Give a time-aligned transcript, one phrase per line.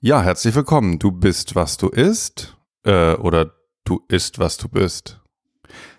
[0.00, 1.00] Ja, herzlich willkommen.
[1.00, 2.56] Du bist, was du isst.
[2.84, 5.20] Äh, oder du isst, was du bist.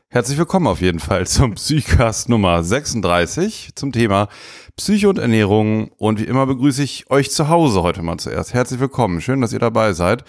[0.07, 4.29] Herzlich willkommen auf jeden Fall zum Psychcast Nummer 36 zum Thema
[4.77, 5.89] Psyche und Ernährung.
[5.97, 8.53] Und wie immer begrüße ich euch zu Hause heute mal zuerst.
[8.53, 9.19] Herzlich willkommen.
[9.19, 10.23] Schön, dass ihr dabei seid.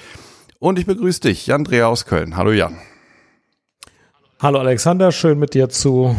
[0.58, 2.36] Und ich begrüße dich, Jan Dreher aus Köln.
[2.36, 2.76] Hallo Jan.
[4.40, 6.16] Hallo Alexander, schön mit dir zu,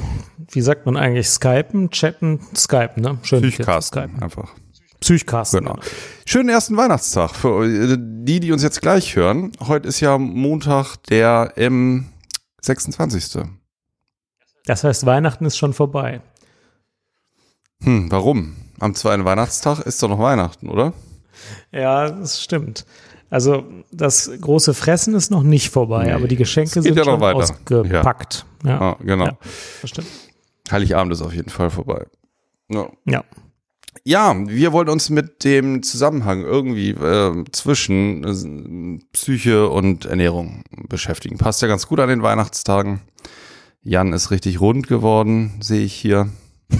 [0.52, 3.18] wie sagt man eigentlich, Skypen, chatten, Skypen, ne?
[3.24, 4.54] Schön Psychcast einfach.
[5.02, 5.54] Psychcast.
[5.54, 5.78] Genau.
[6.26, 9.52] Schönen ersten Weihnachtstag für äh, die, die uns jetzt gleich hören.
[9.60, 12.06] Heute ist ja Montag, der im
[12.62, 13.44] 26.
[14.66, 16.22] Das heißt, Weihnachten ist schon vorbei.
[17.84, 18.56] Hm, warum?
[18.80, 20.94] Am zweiten Weihnachtstag ist doch noch Weihnachten, oder?
[21.72, 22.86] Ja, das stimmt.
[23.32, 27.22] Also das große Fressen ist noch nicht vorbei, nee, aber die Geschenke sind ja schon
[27.22, 27.38] weiter.
[27.38, 28.46] ausgepackt.
[28.64, 28.82] Ja, ja.
[28.82, 29.26] Ah, genau.
[29.26, 29.38] Ja,
[29.82, 30.08] das stimmt.
[30.70, 32.06] Heiligabend ist auf jeden Fall vorbei.
[32.70, 32.90] Ja.
[33.06, 33.24] ja.
[34.04, 41.38] Ja, wir wollen uns mit dem Zusammenhang irgendwie äh, zwischen äh, Psyche und Ernährung beschäftigen.
[41.38, 43.02] Passt ja ganz gut an den Weihnachtstagen.
[43.84, 46.30] Jan ist richtig rund geworden, sehe ich hier.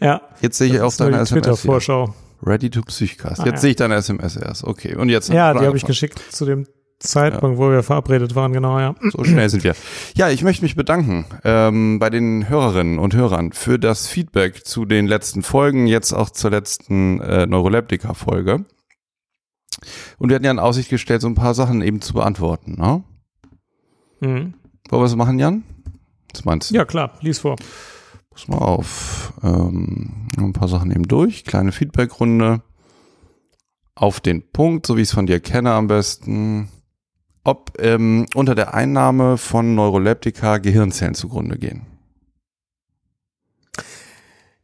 [0.00, 0.20] ja.
[0.40, 2.14] Jetzt sehe ich auch deine Twitter-Vorschau.
[2.44, 3.40] Ready to Psychcast.
[3.40, 3.60] Ah, jetzt ja.
[3.60, 4.62] sehe ich deine SMS erst.
[4.64, 4.94] Okay.
[4.94, 5.28] Und jetzt.
[5.28, 6.66] Ja, die habe ich geschickt zu dem
[6.98, 7.64] Zeitpunkt, ja.
[7.64, 8.94] wo wir verabredet waren, genau, ja.
[9.12, 9.74] So schnell sind wir.
[10.16, 14.84] Ja, ich möchte mich bedanken ähm, bei den Hörerinnen und Hörern für das Feedback zu
[14.84, 18.64] den letzten Folgen, jetzt auch zur letzten äh, Neuroleptika-Folge.
[20.18, 23.04] Und wir hatten ja in Aussicht gestellt, so ein paar Sachen eben zu beantworten, ne?
[24.20, 24.54] Mhm.
[24.88, 25.62] Wollen wir es machen, Jan?
[26.32, 26.74] Was meinst du?
[26.74, 27.56] Ja, klar, lies vor.
[28.30, 29.32] Pass mal auf.
[29.42, 31.44] Ähm, ein paar Sachen eben durch.
[31.44, 32.62] Kleine Feedbackrunde.
[33.94, 36.68] Auf den Punkt, so wie ich es von dir kenne am besten
[37.48, 41.86] ob ähm, unter der Einnahme von Neuroleptika Gehirnzellen zugrunde gehen.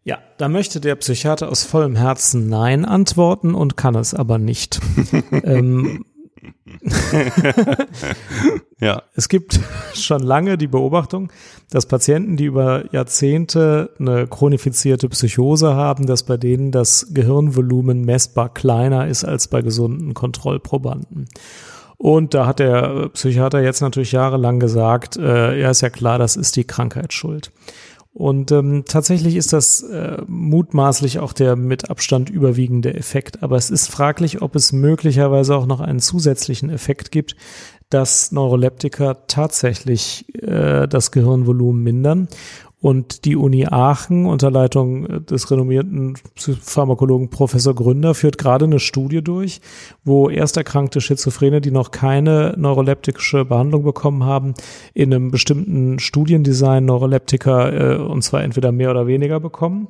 [0.03, 4.81] Ja, da möchte der Psychiater aus vollem Herzen Nein antworten und kann es aber nicht.
[5.45, 6.05] ähm,
[8.81, 9.03] ja.
[9.15, 9.61] Es gibt
[9.95, 11.33] schon lange die Beobachtung,
[11.71, 18.53] dass Patienten, die über Jahrzehnte eine chronifizierte Psychose haben, dass bei denen das Gehirnvolumen messbar
[18.53, 21.29] kleiner ist als bei gesunden Kontrollprobanden.
[21.97, 26.37] Und da hat der Psychiater jetzt natürlich jahrelang gesagt, äh, ja, ist ja klar, das
[26.37, 27.53] ist die Krankheit schuld.
[28.15, 33.43] Und ähm, tatsächlich ist das äh, mutmaßlich auch der mit Abstand überwiegende Effekt.
[33.43, 37.35] Aber es ist fraglich, ob es möglicherweise auch noch einen zusätzlichen Effekt gibt,
[37.91, 42.29] dass Neuroleptika tatsächlich äh, das Gehirnvolumen mindern.
[42.85, 49.25] Und die Uni Aachen unter Leitung des renommierten Pharmakologen Professor Gründer führt gerade eine Studie
[49.25, 49.63] durch,
[50.05, 54.53] wo ersterkrankte Schizophrene, die noch keine neuroleptische Behandlung bekommen haben,
[54.93, 59.89] in einem bestimmten Studiendesign Neuroleptika äh, und zwar entweder mehr oder weniger bekommen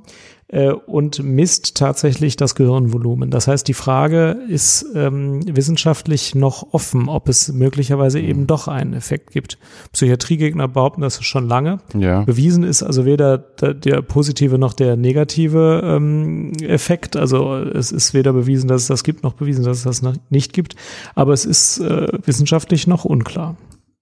[0.49, 3.31] äh, und misst tatsächlich das Gehirnvolumen.
[3.31, 8.29] Das heißt, die Frage ist ähm, wissenschaftlich noch offen, ob es möglicherweise mhm.
[8.29, 9.59] eben doch einen Effekt gibt.
[9.93, 11.79] Psychiatriegegner behaupten das schon lange.
[11.99, 12.23] Ja.
[12.23, 17.17] Bewiesen ist also weder der, der positive noch der negative ähm, Effekt.
[17.17, 20.53] Also es ist weder bewiesen, dass es das gibt, noch bewiesen, dass es das nicht
[20.53, 20.77] gibt.
[21.15, 23.57] Aber es ist äh, wissenschaftlich noch unklar.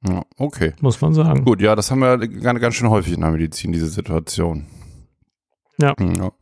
[0.09, 0.73] Ja, okay.
[0.81, 1.45] Muss man sagen.
[1.45, 4.67] Gut, ja, das haben wir ganz schön häufig in der Medizin, diese Situation.
[5.83, 5.95] Ja.
[5.99, 6.33] ja.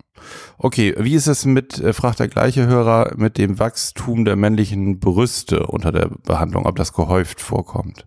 [0.58, 5.00] Okay, wie ist es mit, äh, fragt der gleiche Hörer, mit dem Wachstum der männlichen
[5.00, 8.04] Brüste unter der Behandlung, ob das gehäuft vorkommt?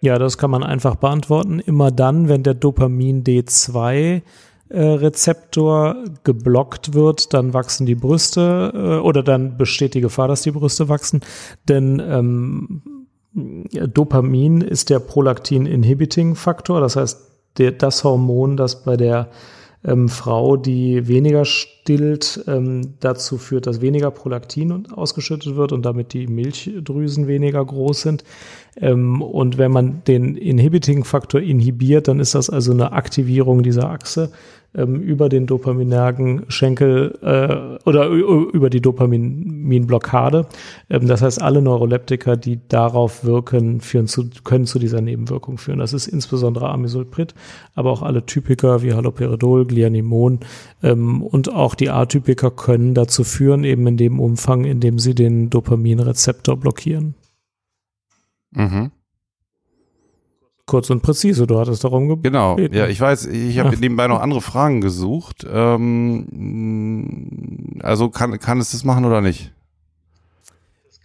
[0.00, 1.58] Ja, das kann man einfach beantworten.
[1.58, 4.22] Immer dann, wenn der Dopamin D2
[4.68, 10.42] äh, Rezeptor geblockt wird, dann wachsen die Brüste äh, oder dann besteht die Gefahr, dass
[10.42, 11.20] die Brüste wachsen.
[11.68, 12.82] Denn ähm,
[13.32, 17.18] Dopamin ist der Prolaktin-Inhibiting-Faktor, das heißt
[17.58, 19.28] der, das Hormon, das bei der
[19.84, 21.44] ähm, Frau, die weniger
[21.82, 28.02] stillt, ähm, dazu führt, dass weniger Prolaktin ausgeschüttet wird und damit die Milchdrüsen weniger groß
[28.02, 28.24] sind.
[28.76, 34.30] Ähm, und wenn man den Inhibiting-Faktor inhibiert, dann ist das also eine Aktivierung dieser Achse
[34.74, 40.46] ähm, über den dopaminergen Schenkel äh, oder über die Dopaminblockade.
[40.88, 45.80] Ähm, das heißt, alle Neuroleptika, die darauf wirken, führen zu, können zu dieser Nebenwirkung führen.
[45.80, 47.34] Das ist insbesondere Amisulprid,
[47.74, 50.40] aber auch alle Typiker wie Haloperidol, Glianimon
[50.82, 55.14] ähm, und auch die Atypiker können dazu führen, eben in dem Umfang, in dem sie
[55.14, 57.14] den Dopaminrezeptor blockieren.
[58.52, 58.90] Mhm
[60.70, 61.46] kurz und präzise.
[61.48, 62.32] Du hattest darum gebeten.
[62.32, 63.80] Genau, ja, ich weiß, ich habe ja.
[63.80, 65.44] nebenbei noch andere Fragen gesucht.
[65.52, 66.26] Ähm,
[67.82, 69.52] also kann, kann es das machen oder nicht?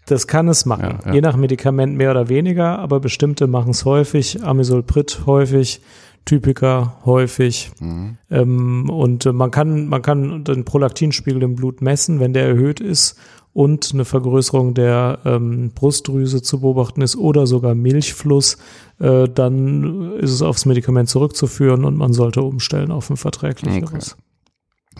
[0.05, 1.13] Das kann es machen, ja, ja.
[1.15, 5.81] je nach Medikament mehr oder weniger, aber bestimmte machen es häufig, Amisulprid häufig,
[6.25, 7.71] Typiker häufig.
[7.79, 8.17] Mhm.
[8.29, 13.17] Ähm, und man kann, man kann den Prolaktinspiegel im Blut messen, wenn der erhöht ist
[13.53, 18.57] und eine Vergrößerung der ähm, Brustdrüse zu beobachten ist oder sogar Milchfluss,
[18.99, 24.13] äh, dann ist es aufs Medikament zurückzuführen und man sollte umstellen auf ein verträglicheres.
[24.13, 24.21] Okay.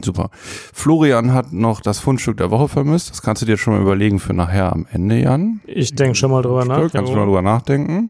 [0.01, 0.30] Super.
[0.74, 3.10] Florian hat noch das Fundstück der Woche vermisst.
[3.12, 5.62] Das kannst du dir schon mal überlegen für nachher am Ende, Jan.
[5.68, 6.92] Ich denke schon mal drüber nach.
[6.92, 8.10] Kannst du mal drüber nachdenken.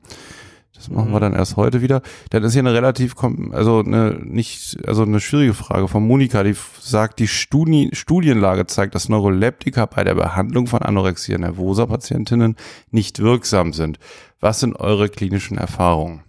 [0.75, 1.21] Das machen wir mhm.
[1.21, 2.01] dann erst heute wieder.
[2.29, 3.15] Dann ist hier eine relativ,
[3.51, 8.93] also eine nicht, also eine schwierige Frage von Monika, die sagt, die Studi Studienlage zeigt,
[8.93, 12.55] dass Neuroleptika bei der Behandlung von Anorexia nervosa Patientinnen
[12.91, 13.99] nicht wirksam sind.
[14.41, 16.23] Was sind eure klinischen Erfahrungen?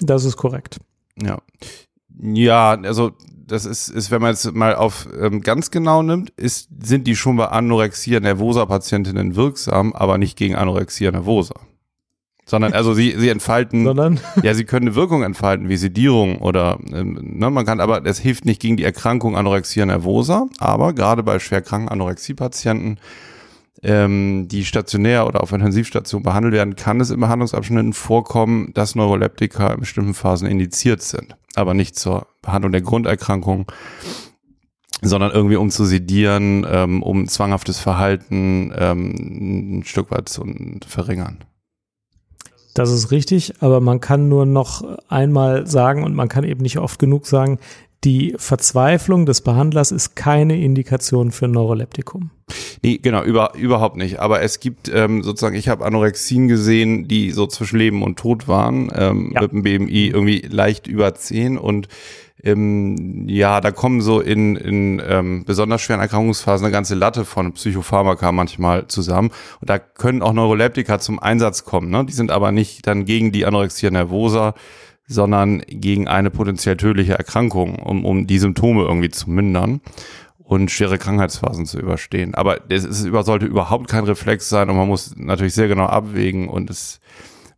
[0.00, 0.78] Das ist korrekt.
[1.20, 1.38] Ja.
[2.22, 3.12] Ja, also
[3.46, 7.16] das ist, ist wenn man es mal auf ähm, ganz genau nimmt, ist, sind die
[7.16, 11.54] schon bei Anorexia nervosa Patientinnen wirksam, aber nicht gegen Anorexia nervosa.
[12.50, 14.18] Sondern, also sie, sie entfalten, Sondern?
[14.42, 18.18] ja, sie können eine Wirkung entfalten, wie Sedierung oder, ähm, ne, man kann, aber das
[18.18, 22.98] hilft nicht gegen die Erkrankung Anorexia nervosa, aber gerade bei schwerkranken Anorexie-Patienten,
[23.84, 29.74] ähm, die stationär oder auf Intensivstation behandelt werden, kann es in Behandlungsabschnitten vorkommen, dass Neuroleptika
[29.74, 33.70] in bestimmten Phasen indiziert sind, aber nicht zur Behandlung der Grunderkrankung,
[35.02, 40.44] sondern irgendwie um zu sedieren, ähm, um zwanghaftes Verhalten ähm, ein Stück weit zu
[40.88, 41.44] verringern.
[42.74, 46.78] Das ist richtig, aber man kann nur noch einmal sagen und man kann eben nicht
[46.78, 47.58] oft genug sagen,
[48.04, 52.30] die Verzweiflung des Behandlers ist keine Indikation für Neuroleptikum.
[52.82, 54.20] Nee, genau, über, überhaupt nicht.
[54.20, 58.48] Aber es gibt ähm, sozusagen, ich habe Anorexien gesehen, die so zwischen Leben und Tod
[58.48, 59.42] waren, ähm, ja.
[59.42, 61.88] mit dem BMI irgendwie leicht über 10 und
[62.42, 67.52] ähm, ja, da kommen so in, in ähm, besonders schweren Erkrankungsphasen eine ganze Latte von
[67.52, 69.30] Psychopharmaka manchmal zusammen.
[69.60, 71.90] Und da können auch Neuroleptika zum Einsatz kommen.
[71.90, 72.04] Ne?
[72.04, 74.54] Die sind aber nicht dann gegen die Anorexia nervosa,
[75.06, 79.80] sondern gegen eine potenziell tödliche Erkrankung, um, um die Symptome irgendwie zu mindern
[80.38, 82.34] und schwere Krankheitsphasen zu überstehen.
[82.34, 86.48] Aber es ist, sollte überhaupt kein Reflex sein und man muss natürlich sehr genau abwägen
[86.48, 87.00] und es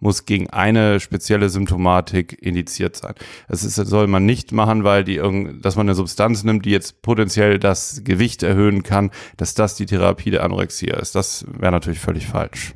[0.03, 3.15] muss gegen eine spezielle Symptomatik indiziert sein.
[3.49, 6.71] Das ist, soll man nicht machen, weil die irgend, dass man eine Substanz nimmt, die
[6.71, 11.15] jetzt potenziell das Gewicht erhöhen kann, dass das die Therapie der Anorexia ist.
[11.15, 12.75] Das wäre natürlich völlig falsch.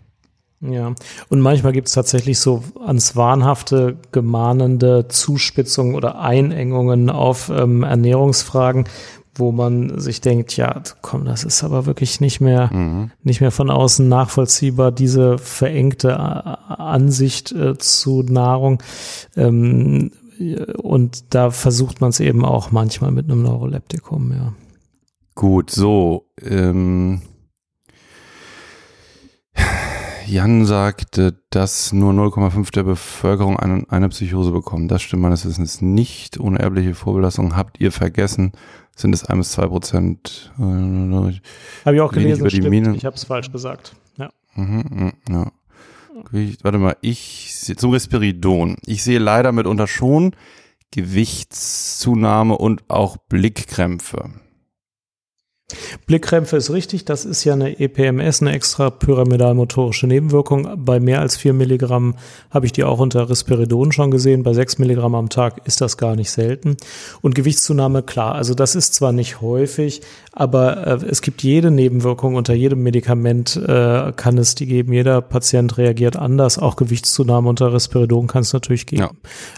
[0.61, 0.95] Ja,
[1.29, 8.85] und manchmal gibt es tatsächlich so ans Wahnhafte gemahnende Zuspitzungen oder Einengungen auf ähm, Ernährungsfragen,
[9.39, 13.11] wo man sich denkt, ja, komm, das ist aber wirklich nicht mehr, mhm.
[13.23, 18.83] nicht mehr von außen nachvollziehbar, diese verengte Ansicht äh, zu Nahrung.
[19.37, 20.11] Ähm,
[20.83, 24.53] und da versucht man es eben auch manchmal mit einem Neuroleptikum, ja.
[25.35, 26.27] Gut, so.
[26.43, 27.21] Ähm
[30.27, 34.89] Jan sagte, dass nur 0,5 der Bevölkerung eine, eine Psychose bekommen.
[34.89, 36.41] Das stimmt meines Wissens nicht.
[36.41, 38.53] Ohne erbliche Vorbelastung habt ihr vergessen
[38.97, 40.53] sind es ein bis zwei Prozent.
[40.59, 42.71] Äh, habe ich auch gelesen, stimmt.
[42.71, 42.97] Mine.
[42.97, 43.95] Ich habe es falsch gesagt.
[44.17, 44.31] Ja.
[44.55, 45.53] Mhm, mhm ja.
[46.63, 48.79] warte mal, ich zum Risperidon.
[48.87, 50.35] Ich sehe leider mitunter schon
[50.91, 54.31] Gewichtszunahme und auch Blickkrämpfe.
[56.07, 60.69] Blickkrämpfe ist richtig, das ist ja eine EPMS, eine extrapyramidalmotorische Nebenwirkung.
[60.77, 62.15] Bei mehr als vier Milligramm
[62.51, 64.45] habe ich die auch unter Risperidon schon gesehen.
[64.45, 66.77] Bei sechs Milligramm am Tag ist das gar nicht selten.
[67.21, 70.03] Und Gewichtszunahme, klar, also das ist zwar nicht häufig,
[70.33, 74.93] aber äh, es gibt jede Nebenwirkung unter jedem Medikament äh, kann es die geben.
[74.93, 76.61] Jeder Patient reagiert anders.
[76.61, 79.03] Auch Gewichtszunahme unter Risperidon kann es natürlich geben.
[79.03, 79.11] Ja.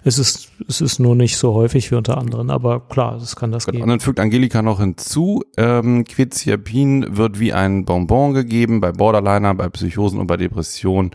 [0.04, 3.52] Es ist es ist nur nicht so häufig wie unter anderen, aber klar, es kann
[3.52, 3.82] das geben.
[3.82, 5.42] Und dann fügt Angelika noch hinzu.
[5.56, 11.12] Ähm, Quetiapin wird wie ein Bonbon gegeben bei Borderliner, bei Psychosen und bei Depressionen.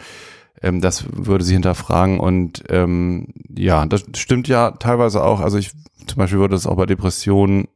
[0.62, 5.42] Ähm, das würde sie hinterfragen und ähm, ja, das stimmt ja teilweise auch.
[5.42, 5.72] Also ich
[6.08, 7.68] zum Beispiel würde es auch bei Depressionen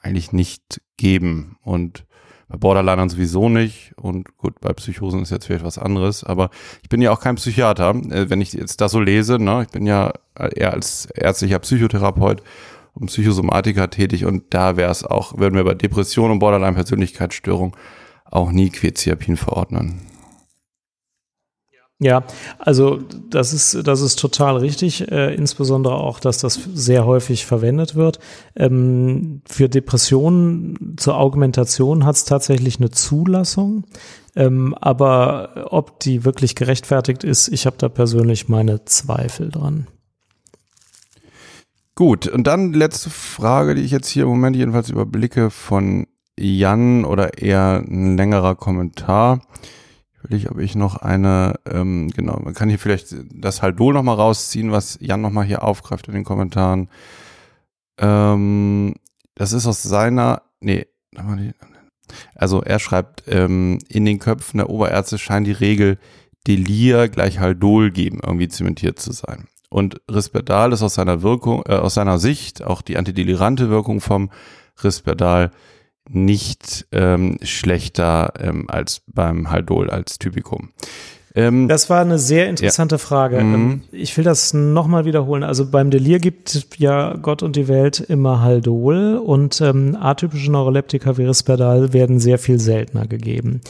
[0.00, 2.04] eigentlich nicht geben und
[2.48, 6.50] bei Borderlinern sowieso nicht und gut, bei Psychosen ist jetzt vielleicht was anderes, aber
[6.82, 7.90] ich bin ja auch kein Psychiater.
[8.10, 12.42] Äh, wenn ich jetzt das so lese, ne, ich bin ja eher als ärztlicher Psychotherapeut
[12.94, 17.76] und Psychosomatiker tätig und da wäre es auch, würden wir bei Depression und Borderline-Persönlichkeitsstörung
[18.24, 20.00] auch nie Quetiapin verordnen.
[22.02, 22.24] Ja,
[22.58, 22.98] also
[23.30, 28.18] das ist, das ist total richtig, äh, insbesondere auch, dass das sehr häufig verwendet wird.
[28.56, 33.84] Ähm, für Depressionen zur Augmentation hat es tatsächlich eine Zulassung,
[34.34, 39.86] ähm, aber ob die wirklich gerechtfertigt ist, ich habe da persönlich meine Zweifel dran.
[41.94, 46.06] Gut, und dann letzte Frage, die ich jetzt hier im Moment jedenfalls überblicke von
[46.38, 49.42] Jan oder eher ein längerer Kommentar.
[50.14, 53.92] Ich will ich, ob ich noch eine, ähm, genau, man kann hier vielleicht das Haldol
[53.92, 56.88] nochmal rausziehen, was Jan nochmal hier aufgreift in den Kommentaren.
[57.98, 58.94] Ähm,
[59.34, 60.86] das ist aus seiner, nee,
[62.34, 65.98] Also er schreibt, ähm, in den Köpfen der Oberärzte scheint die Regel
[66.46, 69.46] Delir gleich Haldol geben irgendwie zementiert zu sein.
[69.72, 74.30] Und Risperdal ist aus seiner Wirkung, äh, aus seiner Sicht auch die antidelirante Wirkung vom
[74.84, 75.50] Risperdal
[76.10, 80.70] nicht ähm, schlechter ähm, als beim Haldol als Typikum.
[81.34, 82.98] Ähm, das war eine sehr interessante ja.
[82.98, 83.42] Frage.
[83.42, 83.54] Mhm.
[83.54, 85.42] Ähm, ich will das nochmal wiederholen.
[85.42, 91.16] Also beim Delir gibt ja Gott und die Welt immer Haldol und ähm, atypische Neuroleptika
[91.16, 93.62] wie Risperdal werden sehr viel seltener gegeben.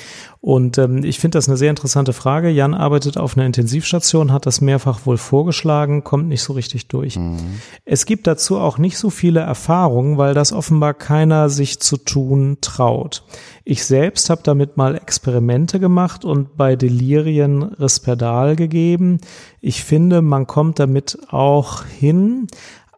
[0.43, 2.51] Und ähm, ich finde das eine sehr interessante Frage.
[2.51, 7.17] Jan arbeitet auf einer Intensivstation, hat das mehrfach wohl vorgeschlagen, kommt nicht so richtig durch.
[7.17, 7.61] Mhm.
[7.85, 12.59] Es gibt dazu auch nicht so viele Erfahrungen, weil das offenbar keiner sich zu tun
[12.61, 13.23] traut.
[13.63, 19.21] Ich selbst habe damit mal Experimente gemacht und bei Delirien Risperdal gegeben.
[19.61, 22.49] Ich finde, man kommt damit auch hin,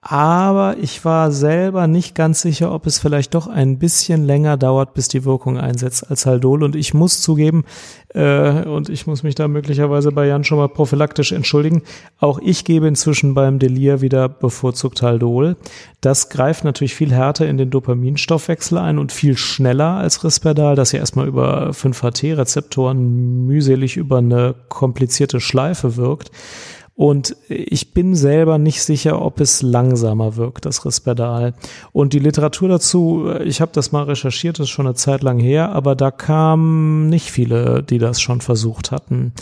[0.07, 4.93] aber ich war selber nicht ganz sicher, ob es vielleicht doch ein bisschen länger dauert,
[4.93, 6.63] bis die Wirkung einsetzt als Haldol.
[6.63, 7.65] Und ich muss zugeben,
[8.15, 11.83] äh, und ich muss mich da möglicherweise bei Jan schon mal prophylaktisch entschuldigen,
[12.19, 15.57] auch ich gebe inzwischen beim Delir wieder bevorzugt Haldol.
[16.03, 20.93] Das greift natürlich viel härter in den Dopaminstoffwechsel ein und viel schneller als Risperdal, das
[20.93, 26.31] ja erstmal über 5-HT-Rezeptoren mühselig über eine komplizierte Schleife wirkt.
[26.97, 31.55] Und ich bin selber nicht sicher, ob es langsamer wirkt, das Risperdal.
[31.91, 35.41] Und die Literatur dazu, ich habe das mal recherchiert, das ist schon eine Zeit lang
[35.41, 39.33] her, aber da kamen nicht viele, die das schon versucht hatten.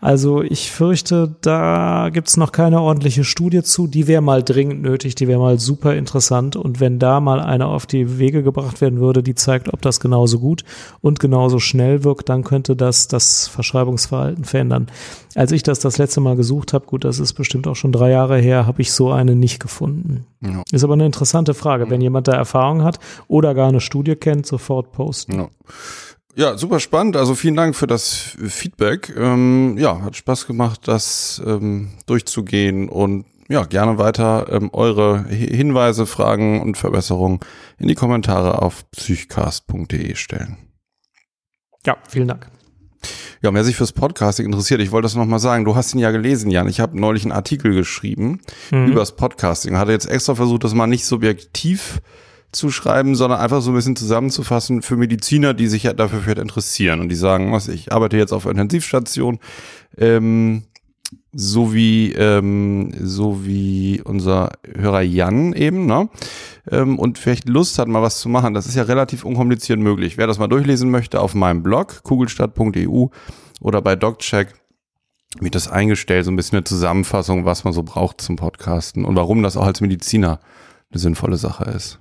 [0.00, 3.88] Also ich fürchte, da gibt's noch keine ordentliche Studie zu.
[3.88, 6.54] Die wäre mal dringend nötig, die wäre mal super interessant.
[6.54, 9.98] Und wenn da mal eine auf die Wege gebracht werden würde, die zeigt, ob das
[9.98, 10.64] genauso gut
[11.00, 14.86] und genauso schnell wirkt, dann könnte das das Verschreibungsverhalten verändern.
[15.34, 18.10] Als ich das das letzte Mal gesucht habe, gut, das ist bestimmt auch schon drei
[18.10, 20.26] Jahre her, habe ich so eine nicht gefunden.
[20.40, 20.62] Ja.
[20.72, 21.90] Ist aber eine interessante Frage.
[21.90, 25.34] Wenn jemand da Erfahrung hat oder gar eine Studie kennt, sofort posten.
[25.34, 25.48] Ja.
[26.36, 27.16] Ja, super spannend.
[27.16, 29.12] Also vielen Dank für das Feedback.
[29.16, 36.06] Ähm, ja, hat Spaß gemacht, das ähm, durchzugehen und ja, gerne weiter ähm, eure Hinweise,
[36.06, 37.40] Fragen und Verbesserungen
[37.78, 40.56] in die Kommentare auf psychcast.de stellen.
[41.84, 42.48] Ja, vielen Dank.
[43.42, 46.10] Ja, wer sich fürs Podcasting interessiert, ich wollte das nochmal sagen, du hast ihn ja
[46.10, 46.68] gelesen, Jan.
[46.68, 48.40] Ich habe neulich einen Artikel geschrieben
[48.70, 48.88] mhm.
[48.88, 49.76] über das Podcasting.
[49.76, 52.00] Hatte jetzt extra versucht, das mal nicht subjektiv
[52.52, 56.38] zu schreiben, sondern einfach so ein bisschen zusammenzufassen für Mediziner, die sich ja dafür vielleicht
[56.38, 59.38] interessieren und die sagen, was ich arbeite jetzt auf Intensivstation,
[59.96, 60.64] ähm,
[61.32, 66.08] so wie ähm, so wie unser Hörer Jan eben, ne?
[66.70, 68.54] Ähm, und vielleicht Lust hat, mal was zu machen.
[68.54, 70.18] Das ist ja relativ unkompliziert möglich.
[70.18, 73.06] Wer das mal durchlesen möchte, auf meinem Blog kugelstadt.eu
[73.60, 74.54] oder bei DocCheck
[75.38, 79.14] mich das eingestellt, so ein bisschen eine Zusammenfassung, was man so braucht zum Podcasten und
[79.14, 80.40] warum das auch als Mediziner
[80.90, 82.00] eine sinnvolle Sache ist.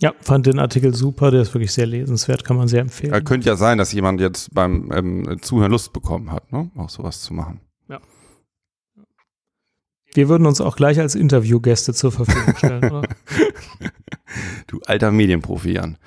[0.00, 3.12] Ja, fand den Artikel super, der ist wirklich sehr lesenswert, kann man sehr empfehlen.
[3.12, 6.70] Ja, könnte ja sein, dass jemand jetzt beim ähm, Zuhören Lust bekommen hat, ne?
[6.76, 7.60] auch sowas zu machen.
[10.14, 13.02] Wir würden uns auch gleich als Interviewgäste zur Verfügung stellen, oder?
[14.68, 15.98] du alter Medienprofi, Jan.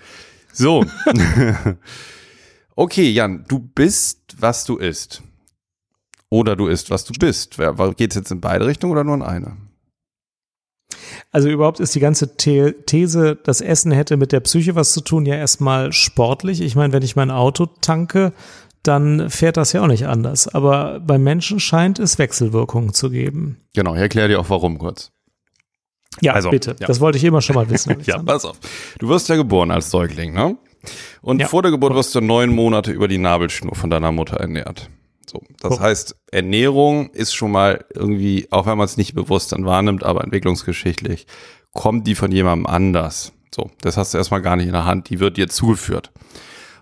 [0.54, 0.86] So.
[2.76, 5.22] okay, Jan, du bist, was du isst.
[6.30, 7.58] Oder du isst, was du bist.
[7.98, 9.58] Geht es jetzt in beide Richtungen oder nur in eine?
[11.32, 15.26] Also überhaupt ist die ganze These, das Essen hätte mit der Psyche was zu tun,
[15.26, 16.62] ja erstmal sportlich.
[16.62, 18.34] Ich meine, wenn ich mein Auto tanke,
[18.84, 20.48] dann fährt das ja auch nicht anders.
[20.48, 23.58] Aber beim Menschen scheint es Wechselwirkungen zu geben.
[23.74, 25.12] Genau, ich erkläre dir auch warum kurz.
[26.22, 26.76] Ja, also, bitte.
[26.80, 26.88] Ja.
[26.88, 27.98] Das wollte ich immer schon mal wissen.
[28.06, 28.58] ja, pass auf.
[29.00, 30.58] Du wirst ja geboren als Säugling, ne?
[31.22, 31.48] Und ja.
[31.48, 34.90] vor der Geburt wirst du neun Monate über die Nabelschnur von deiner Mutter ernährt.
[35.30, 35.80] So, das oh.
[35.82, 40.24] heißt, Ernährung ist schon mal irgendwie, auch wenn man es nicht bewusst dann wahrnimmt, aber
[40.24, 41.28] entwicklungsgeschichtlich,
[41.74, 43.34] kommt die von jemandem anders.
[43.54, 46.12] So, das hast du erstmal gar nicht in der Hand, die wird dir zugeführt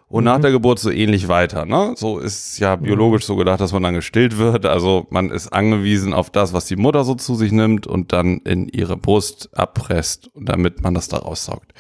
[0.08, 0.26] und mhm.
[0.26, 1.66] nach der Geburt so ähnlich weiter.
[1.66, 1.94] Ne?
[1.96, 3.28] So ist ja biologisch mhm.
[3.28, 4.66] so gedacht, dass man dann gestillt wird.
[4.66, 8.40] Also man ist angewiesen auf das, was die Mutter so zu sich nimmt und dann
[8.40, 11.74] in ihre Brust abpresst, damit man das da raussaugt.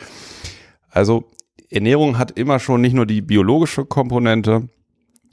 [0.89, 1.32] Also
[1.70, 4.70] Ernährung hat immer schon nicht nur die biologische Komponente.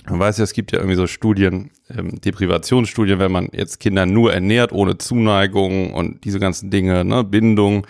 [0.08, 4.04] Man weiß ja, es gibt ja irgendwie so Studien, ähm, Deprivationsstudien, wenn man jetzt Kinder
[4.04, 7.87] nur ernährt, ohne Zuneigung und diese ganzen Dinge, ne, Bindung,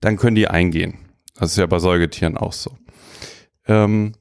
[0.00, 0.98] dann können die eingehen.
[1.38, 2.72] Das ist ja bei Säugetieren auch so.
[3.66, 4.12] Ähm,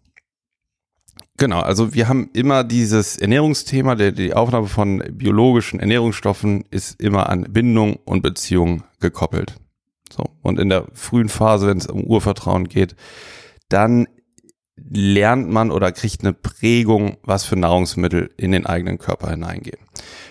[1.38, 7.30] Genau, also wir haben immer dieses Ernährungsthema, der, die Aufnahme von biologischen Ernährungsstoffen ist immer
[7.30, 9.56] an Bindung und Beziehung gekoppelt.
[10.16, 10.24] So.
[10.42, 12.96] Und in der frühen Phase, wenn es um Urvertrauen geht,
[13.68, 14.08] dann
[14.78, 19.80] lernt man oder kriegt eine Prägung, was für Nahrungsmittel in den eigenen Körper hineingehen.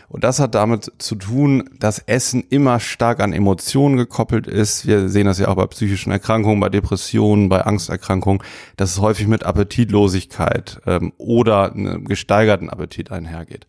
[0.09, 4.87] Und das hat damit zu tun, dass Essen immer stark an Emotionen gekoppelt ist.
[4.87, 8.41] Wir sehen das ja auch bei psychischen Erkrankungen, bei Depressionen, bei Angsterkrankungen,
[8.77, 13.67] dass es häufig mit Appetitlosigkeit ähm, oder einem gesteigerten Appetit einhergeht.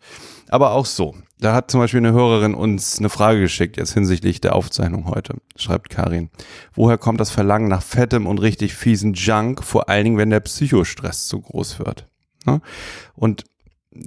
[0.48, 1.16] Aber auch so.
[1.38, 5.34] Da hat zum Beispiel eine Hörerin uns eine Frage geschickt, jetzt hinsichtlich der Aufzeichnung heute,
[5.54, 6.30] schreibt Karin.
[6.74, 10.40] Woher kommt das Verlangen nach fettem und richtig fiesen Junk, vor allen Dingen, wenn der
[10.40, 12.08] Psychostress zu groß wird?
[12.46, 12.62] Ne?
[13.14, 13.44] Und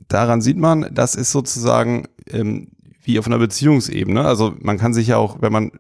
[0.08, 2.70] daran sieht man, das ist sozusagen ähm,
[3.04, 4.26] wie auf einer Beziehungsebene.
[4.26, 5.72] Also man kann sich ja auch, wenn man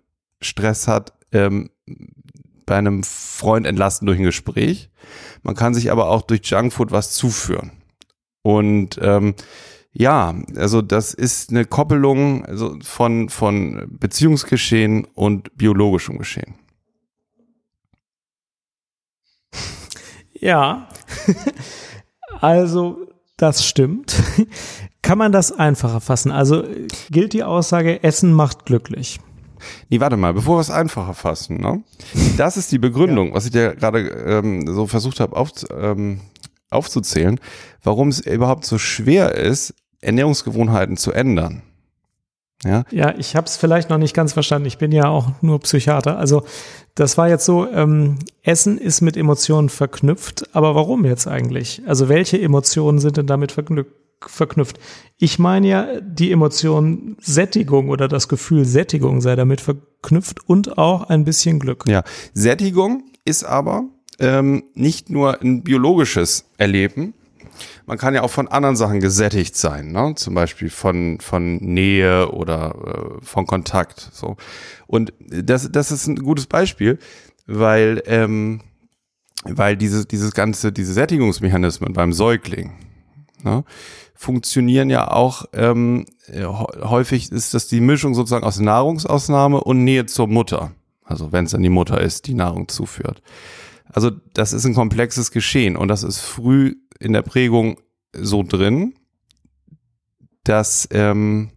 [0.41, 1.70] Stress hat, ähm,
[2.68, 4.91] bei einem Freund entlasten durch ein Gespräch.
[5.41, 7.72] Man kann sich aber auch durch Junkfood was zuführen.
[8.44, 9.34] Und ähm,
[9.91, 16.55] ja, also das ist eine Koppelung also von, von Beziehungsgeschehen und biologischem Geschehen.
[20.34, 20.88] Ja,
[22.41, 24.15] also das stimmt.
[25.01, 26.31] Kann man das einfacher fassen?
[26.31, 26.63] Also
[27.10, 29.19] gilt die Aussage, Essen macht glücklich.
[29.89, 31.84] Nee, warte mal, bevor wir es einfacher fassen, ne?
[32.38, 33.34] Das ist die Begründung, ja.
[33.34, 36.22] was ich dir gerade ähm, so versucht habe auf, ähm,
[36.69, 37.39] aufzuzählen,
[37.83, 41.63] warum es überhaupt so schwer ist, Ernährungsgewohnheiten zu ändern.
[42.63, 44.67] Ja, ja ich habe es vielleicht noch nicht ganz verstanden.
[44.67, 46.17] Ich bin ja auch nur Psychiater.
[46.17, 46.43] Also
[46.95, 51.81] das war jetzt so, ähm, Essen ist mit Emotionen verknüpft, aber warum jetzt eigentlich?
[51.88, 54.79] Also welche Emotionen sind denn damit verknüpft?
[55.17, 61.03] Ich meine ja, die Emotion Sättigung oder das Gefühl Sättigung sei damit verknüpft und auch
[61.03, 61.85] ein bisschen Glück.
[61.88, 63.85] Ja, Sättigung ist aber
[64.19, 67.13] ähm, nicht nur ein biologisches Erleben,
[67.85, 70.13] man kann ja auch von anderen Sachen gesättigt sein, ne?
[70.15, 72.75] zum Beispiel von, von Nähe oder
[73.19, 74.09] äh, von Kontakt.
[74.13, 74.38] So.
[74.88, 76.99] Und das, das ist ein gutes Beispiel,
[77.47, 78.61] weil, ähm,
[79.43, 82.73] weil diese, dieses ganze, diese Sättigungsmechanismen beim Säugling
[83.43, 83.63] ne,
[84.13, 90.27] funktionieren ja auch, ähm, häufig ist das die Mischung sozusagen aus Nahrungsausnahme und Nähe zur
[90.27, 90.73] Mutter.
[91.03, 93.23] Also wenn es dann die Mutter ist, die Nahrung zuführt.
[93.91, 97.79] Also das ist ein komplexes Geschehen und das ist früh in der Prägung
[98.13, 98.93] so drin,
[100.43, 101.52] dass ähm,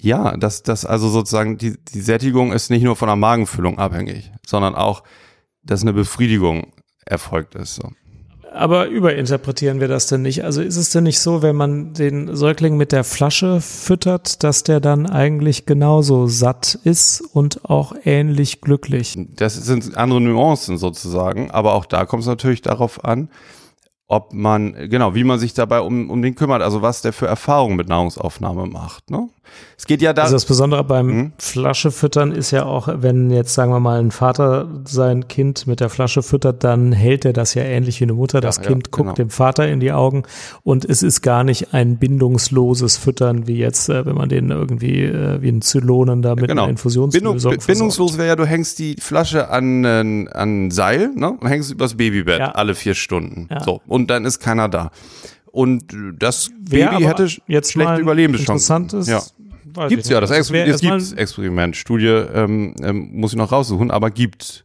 [0.00, 4.32] ja, dass dass also sozusagen die, die Sättigung ist nicht nur von der Magenfüllung abhängig,
[4.46, 5.02] sondern auch,
[5.62, 6.72] dass eine Befriedigung
[7.06, 7.76] erfolgt ist.
[7.76, 7.90] So.
[8.54, 10.44] Aber überinterpretieren wir das denn nicht?
[10.44, 14.62] Also ist es denn nicht so, wenn man den Säugling mit der Flasche füttert, dass
[14.62, 19.18] der dann eigentlich genauso satt ist und auch ähnlich glücklich?
[19.34, 23.28] Das sind andere Nuancen sozusagen, aber auch da kommt es natürlich darauf an,
[24.14, 27.26] ob man, genau, wie man sich dabei um, um den kümmert, also was der für
[27.26, 29.10] Erfahrungen mit Nahrungsaufnahme macht.
[29.10, 29.28] Ne?
[29.76, 30.22] Es geht ja da.
[30.22, 31.32] Also das Besondere beim hm?
[31.38, 35.80] Flasche füttern ist ja auch, wenn jetzt sagen wir mal ein Vater sein Kind mit
[35.80, 38.40] der Flasche füttert, dann hält er das ja ähnlich wie eine Mutter.
[38.40, 39.14] Das ja, Kind ja, guckt genau.
[39.14, 40.22] dem Vater in die Augen
[40.62, 45.02] und es ist gar nicht ein bindungsloses Füttern wie jetzt, äh, wenn man den irgendwie
[45.02, 46.62] äh, wie einen Zylonen da mit genau.
[46.62, 51.32] einer Infusionslösung Bindung, Bindungslos wäre ja, du hängst die Flasche an äh, an Seil, ne,
[51.32, 52.50] und hängst übers Babybett ja.
[52.52, 53.48] alle vier Stunden.
[53.64, 54.90] So und dann ist keiner da.
[55.46, 58.82] Und das Baby hätte jetzt schlechte Überlebenschancen.
[58.82, 59.22] Interessantes ja.
[59.74, 61.76] Weiß gibt's ja, das, das Exper es gibt Experiment.
[61.76, 64.64] Studie ähm, ähm, muss ich noch raussuchen, aber gibt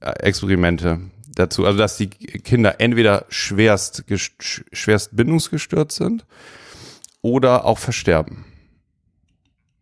[0.00, 1.00] äh, Experimente
[1.34, 1.66] dazu.
[1.66, 4.04] Also, dass die Kinder entweder schwerst,
[4.72, 6.24] schwerst bindungsgestört sind
[7.20, 8.44] oder auch versterben.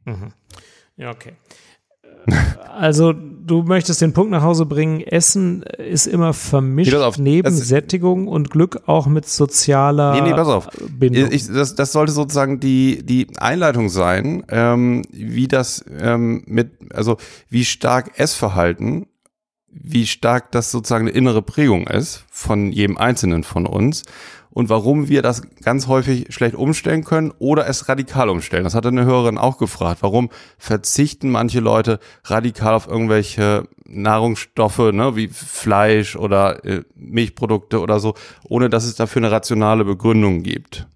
[0.04, 0.32] Mhm.
[0.96, 1.32] Ja, okay.
[2.76, 8.26] Also du möchtest den Punkt nach Hause bringen, Essen ist immer vermischt auf, neben Sättigung
[8.26, 10.68] und Glück auch mit sozialer nee, nee, pass auf.
[10.90, 11.30] Bindung.
[11.30, 17.16] Ich, das, das sollte sozusagen die, die Einleitung sein, ähm, wie das ähm, mit, also
[17.48, 19.06] wie stark Essverhalten,
[19.70, 24.02] wie stark das sozusagen eine innere Prägung ist von jedem Einzelnen von uns
[24.54, 28.64] und warum wir das ganz häufig schlecht umstellen können oder es radikal umstellen.
[28.64, 30.02] Das hatte eine Hörerin auch gefragt.
[30.02, 37.98] Warum verzichten manche Leute radikal auf irgendwelche Nahrungsstoffe, ne, wie Fleisch oder äh, Milchprodukte oder
[37.98, 38.14] so,
[38.44, 40.86] ohne dass es dafür eine rationale Begründung gibt.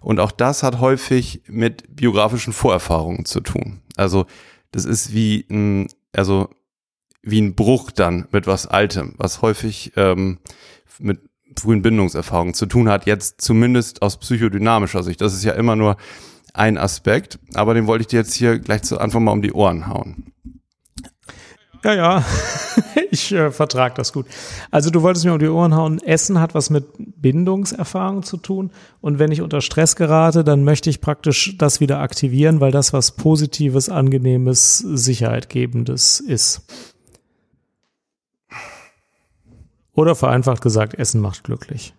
[0.00, 3.80] Und auch das hat häufig mit biografischen Vorerfahrungen zu tun.
[3.96, 4.26] Also
[4.72, 6.50] das ist wie ein, also
[7.22, 10.38] wie ein Bruch dann mit was Altem, was häufig ähm,
[10.98, 11.20] mit
[11.60, 15.20] frühen Bindungserfahrungen zu tun hat, jetzt zumindest aus psychodynamischer Sicht.
[15.20, 15.96] Das ist ja immer nur
[16.54, 19.52] ein Aspekt, aber den wollte ich dir jetzt hier gleich zu Anfang mal um die
[19.52, 20.32] Ohren hauen.
[21.84, 22.24] Ja, ja,
[23.10, 24.26] ich äh, vertrag das gut.
[24.70, 28.70] Also du wolltest mir um die Ohren hauen, Essen hat was mit Bindungserfahrung zu tun
[29.00, 32.92] und wenn ich unter Stress gerate, dann möchte ich praktisch das wieder aktivieren, weil das
[32.92, 36.62] was Positives, Angenehmes, Sicherheitgebendes ist.
[39.96, 41.94] Oder vereinfacht gesagt, Essen macht glücklich.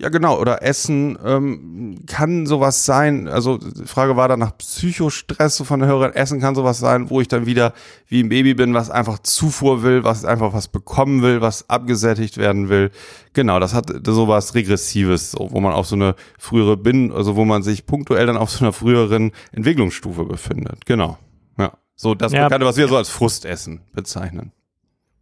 [0.00, 0.38] Ja, genau.
[0.38, 3.26] Oder Essen ähm, kann sowas sein.
[3.26, 6.14] Also die Frage war dann nach Psychostress so von der Hörerin.
[6.14, 7.72] Essen kann sowas sein, wo ich dann wieder
[8.06, 12.38] wie ein Baby bin, was einfach Zufuhr will, was einfach was bekommen will, was abgesättigt
[12.38, 12.92] werden will.
[13.32, 17.64] Genau, das hat sowas Regressives, wo man auf so eine frühere bin, also wo man
[17.64, 20.86] sich punktuell dann auf so einer früheren Entwicklungsstufe befindet.
[20.86, 21.18] Genau.
[21.58, 21.72] Ja.
[21.96, 24.52] So das ja, Bekannte, was wir so als Frustessen bezeichnen.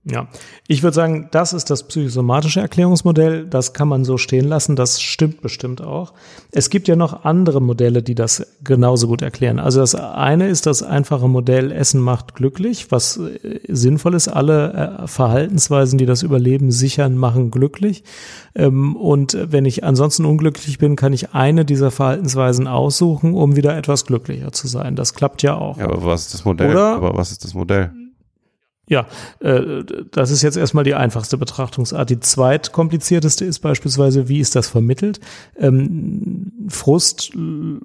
[0.08, 0.28] Ja,
[0.68, 3.44] ich würde sagen, das ist das psychosomatische Erklärungsmodell.
[3.44, 4.76] Das kann man so stehen lassen.
[4.76, 6.12] Das stimmt bestimmt auch.
[6.52, 9.58] Es gibt ja noch andere Modelle, die das genauso gut erklären.
[9.58, 14.28] Also das eine ist das einfache Modell Essen macht glücklich, was äh, sinnvoll ist.
[14.28, 18.04] Alle äh, Verhaltensweisen, die das Überleben sichern, machen glücklich.
[18.54, 23.76] Ähm, und wenn ich ansonsten unglücklich bin, kann ich eine dieser Verhaltensweisen aussuchen, um wieder
[23.76, 24.94] etwas glücklicher zu sein.
[24.94, 25.78] Das klappt ja auch.
[25.78, 26.70] Ja, aber was ist das Modell?
[26.70, 26.94] Oder?
[26.94, 27.90] Aber was ist das Modell?
[28.88, 29.06] Ja,
[29.40, 32.08] äh, das ist jetzt erstmal die einfachste Betrachtungsart.
[32.08, 35.18] Die zweitkomplizierteste ist beispielsweise, wie ist das vermittelt?
[35.56, 37.32] Ähm, Frust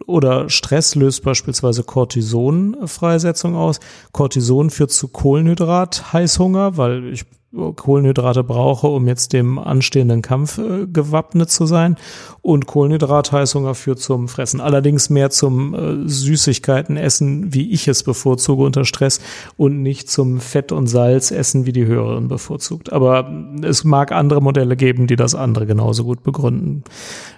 [0.05, 3.79] oder Stress löst beispielsweise Cortison-Freisetzung aus.
[4.11, 11.49] Cortison führt zu Kohlenhydrat-Heißhunger, weil ich Kohlenhydrate brauche, um jetzt dem anstehenden Kampf äh, gewappnet
[11.49, 11.97] zu sein.
[12.41, 14.61] Und Kohlenhydratheißhunger führt zum Fressen.
[14.61, 19.19] Allerdings mehr zum äh, Süßigkeiten essen, wie ich es bevorzuge unter Stress
[19.57, 22.93] und nicht zum Fett und Salz essen, wie die Hörerin bevorzugt.
[22.93, 23.29] Aber
[23.63, 26.83] es mag andere Modelle geben, die das andere genauso gut begründen.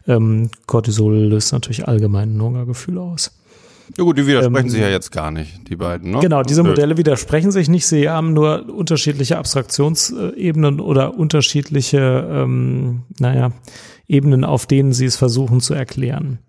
[0.07, 3.31] Ähm, Cortisol löst natürlich allgemein ein Hungergefühl aus.
[3.97, 6.11] Ja gut, die widersprechen ähm, sich ja jetzt gar nicht, die beiden.
[6.11, 6.19] Ne?
[6.19, 7.85] Genau, diese Modelle widersprechen sich nicht.
[7.85, 13.51] Sie haben nur unterschiedliche Abstraktionsebenen oder unterschiedliche, ähm, naja,
[14.07, 16.39] Ebenen, auf denen sie es versuchen zu erklären.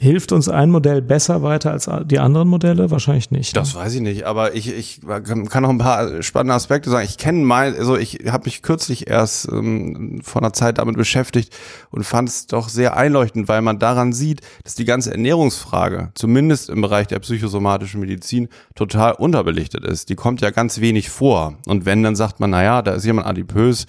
[0.00, 2.88] Hilft uns ein Modell besser weiter als die anderen Modelle?
[2.92, 3.56] Wahrscheinlich nicht.
[3.56, 3.80] Das ne?
[3.80, 7.04] weiß ich nicht, aber ich, ich kann noch ein paar spannende Aspekte sagen.
[7.04, 11.52] Ich kenne mal, also ich habe mich kürzlich erst ähm, vor einer Zeit damit beschäftigt
[11.90, 16.70] und fand es doch sehr einleuchtend, weil man daran sieht, dass die ganze Ernährungsfrage, zumindest
[16.70, 20.10] im Bereich der psychosomatischen Medizin, total unterbelichtet ist.
[20.10, 21.54] Die kommt ja ganz wenig vor.
[21.66, 23.86] Und wenn, dann sagt man, naja, da ist jemand adipös,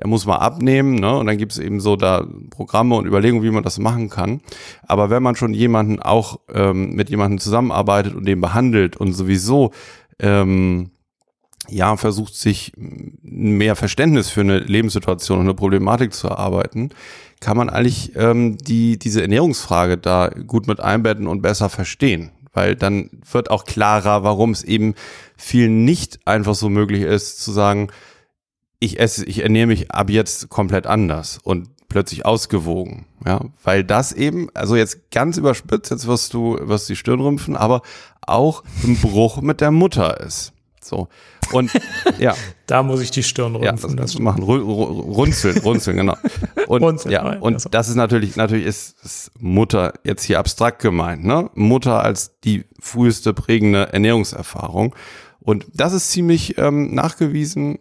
[0.00, 1.16] der muss mal abnehmen, ne?
[1.16, 4.40] Und dann gibt es eben so da Programme und Überlegungen, wie man das machen kann.
[4.86, 9.72] Aber wenn man schon jemanden auch ähm, mit jemandem zusammenarbeitet und den behandelt und sowieso
[10.18, 10.90] ähm,
[11.68, 16.90] ja versucht, sich mehr Verständnis für eine Lebenssituation und eine Problematik zu erarbeiten,
[17.40, 22.74] kann man eigentlich ähm, die diese Ernährungsfrage da gut mit einbetten und besser verstehen weil
[22.74, 24.94] dann wird auch klarer, warum es eben
[25.36, 27.90] vielen nicht einfach so möglich ist zu sagen,
[28.80, 34.12] ich esse, ich ernähre mich ab jetzt komplett anders und plötzlich ausgewogen, ja, weil das
[34.12, 37.82] eben, also jetzt ganz überspitzt, jetzt wirst du, wirst die Stirn rümpfen, aber
[38.22, 40.52] auch ein Bruch mit der Mutter ist.
[40.80, 41.08] So.
[41.52, 41.70] Und
[42.18, 42.34] ja.
[42.66, 43.90] da muss ich die Stirn rümpfen.
[43.90, 44.42] Ja, das, das machen.
[44.44, 46.16] Runzeln, runzeln, genau.
[46.68, 47.68] Und, runzeln, ja, und also.
[47.68, 51.50] das ist natürlich, natürlich ist, ist Mutter jetzt hier abstrakt gemeint, ne?
[51.54, 54.94] Mutter als die früheste prägende Ernährungserfahrung.
[55.40, 57.78] Und das ist ziemlich ähm, nachgewiesen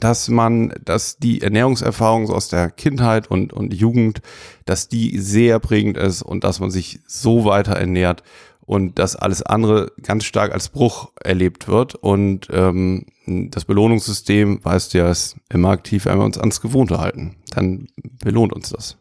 [0.00, 4.20] dass man, dass die Ernährungserfahrung aus der Kindheit und, und Jugend,
[4.64, 8.22] dass die sehr prägend ist und dass man sich so weiter ernährt
[8.66, 11.94] und dass alles andere ganz stark als Bruch erlebt wird.
[11.94, 16.98] Und ähm, das Belohnungssystem, weißt du ja, ist immer aktiv, wenn wir uns ans Gewohnte
[16.98, 17.36] halten.
[17.54, 17.86] Dann
[18.22, 18.96] belohnt uns das.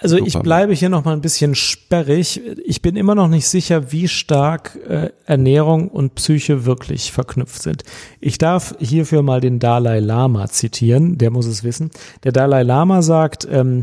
[0.00, 0.28] Also Super.
[0.28, 2.40] ich bleibe hier noch mal ein bisschen sperrig.
[2.64, 7.82] Ich bin immer noch nicht sicher, wie stark äh, Ernährung und Psyche wirklich verknüpft sind.
[8.20, 11.90] Ich darf hierfür mal den Dalai Lama zitieren, der muss es wissen.
[12.22, 13.82] Der Dalai Lama sagt, ähm,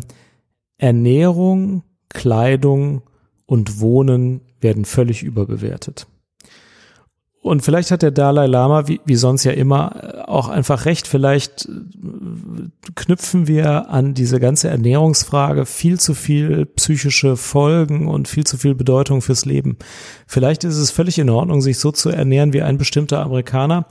[0.77, 3.01] Ernährung, Kleidung
[3.45, 6.07] und Wohnen werden völlig überbewertet.
[7.45, 11.05] Und vielleicht hat der Dalai Lama, wie, wie sonst ja immer, auch einfach recht.
[11.07, 18.45] Vielleicht äh, knüpfen wir an diese ganze Ernährungsfrage viel zu viel psychische Folgen und viel
[18.45, 19.77] zu viel Bedeutung fürs Leben.
[20.25, 23.85] Vielleicht ist es völlig in Ordnung, sich so zu ernähren wie ein bestimmter Amerikaner,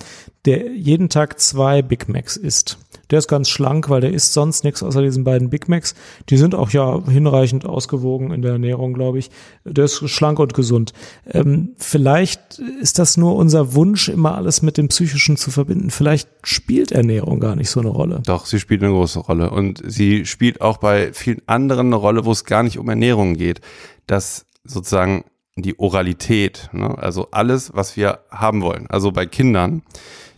[0.47, 2.79] der jeden Tag zwei Big Macs isst.
[3.11, 5.95] Der ist ganz schlank, weil der isst sonst nichts außer diesen beiden Big Macs.
[6.29, 9.31] Die sind auch ja hinreichend ausgewogen in der Ernährung, glaube ich.
[9.65, 10.93] Der ist schlank und gesund.
[11.31, 15.91] Ähm, vielleicht ist das nur unser Wunsch, immer alles mit dem Psychischen zu verbinden.
[15.91, 18.23] Vielleicht spielt Ernährung gar nicht so eine Rolle.
[18.27, 19.51] Doch, sie spielt eine große Rolle.
[19.51, 23.35] Und sie spielt auch bei vielen anderen eine Rolle, wo es gar nicht um Ernährung
[23.35, 23.61] geht.
[24.07, 25.25] Dass sozusagen
[25.57, 26.99] die Oralität, ne?
[26.99, 28.87] also alles, was wir haben wollen.
[28.89, 29.83] Also bei Kindern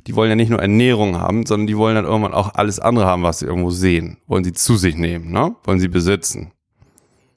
[0.06, 3.06] die wollen ja nicht nur Ernährung haben, sondern die wollen dann irgendwann auch alles andere
[3.06, 4.18] haben, was sie irgendwo sehen.
[4.26, 5.56] Wollen sie zu sich nehmen, ne?
[5.64, 6.52] Wollen sie besitzen.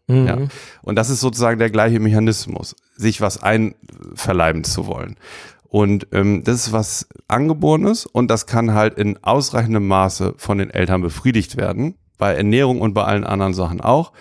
[0.08, 0.28] Mhm.
[0.28, 0.38] Ja.
[0.82, 5.16] Und das ist sozusagen der gleiche Mechanismus, sich was einverleiben zu wollen.
[5.64, 10.72] Und ähm, das ist was Angeborenes und das kann halt in ausreichendem Maße von den
[10.72, 11.96] Eltern befriedigt werden.
[12.20, 14.12] bei Ernährung und bei allen anderen Sachen auch,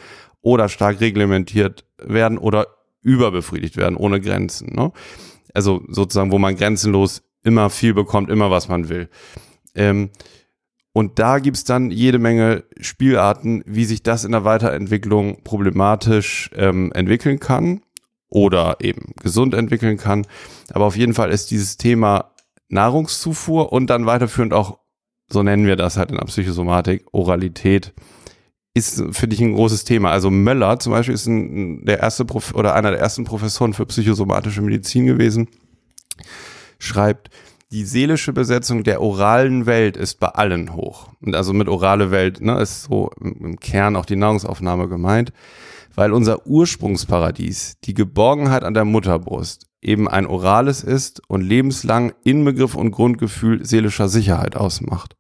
[0.41, 2.69] oder stark reglementiert werden oder
[3.03, 4.75] überbefriedigt werden, ohne Grenzen.
[4.75, 4.93] Ne?
[5.53, 9.09] Also sozusagen, wo man grenzenlos immer viel bekommt, immer was man will.
[9.75, 10.11] Ähm,
[10.93, 16.91] und da gibt's dann jede Menge Spielarten, wie sich das in der Weiterentwicklung problematisch ähm,
[16.93, 17.83] entwickeln kann
[18.29, 20.27] oder eben gesund entwickeln kann.
[20.73, 22.33] Aber auf jeden Fall ist dieses Thema
[22.69, 24.79] Nahrungszufuhr und dann weiterführend auch,
[25.31, 27.95] so nennen wir das halt in der Psychosomatik, Oralität,
[28.75, 30.11] ist, finde ich, ein großes Thema.
[30.11, 33.87] Also Möller zum Beispiel ist ein, der erste Prof oder einer der ersten Professoren für
[33.87, 35.49] psychosomatische Medizin gewesen,
[36.79, 37.31] schreibt,
[37.71, 41.11] die seelische Besetzung der oralen Welt ist bei allen hoch.
[41.21, 45.33] Und also mit orale Welt ne, ist so im Kern auch die Nahrungsaufnahme gemeint,
[45.95, 52.75] weil unser Ursprungsparadies, die Geborgenheit an der Mutterbrust, eben ein orales ist und lebenslang Inbegriff
[52.75, 55.17] und Grundgefühl seelischer Sicherheit ausmacht.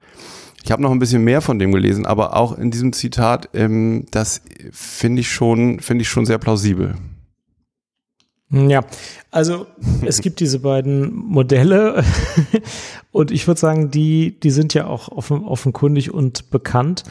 [0.64, 4.06] Ich habe noch ein bisschen mehr von dem gelesen, aber auch in diesem Zitat, ähm,
[4.10, 4.42] das
[4.72, 6.94] finde ich schon, finde ich schon sehr plausibel.
[8.50, 8.84] Ja,
[9.30, 9.66] also
[10.04, 12.02] es gibt diese beiden Modelle
[13.12, 17.04] und ich würde sagen, die, die sind ja auch offen, offenkundig und bekannt.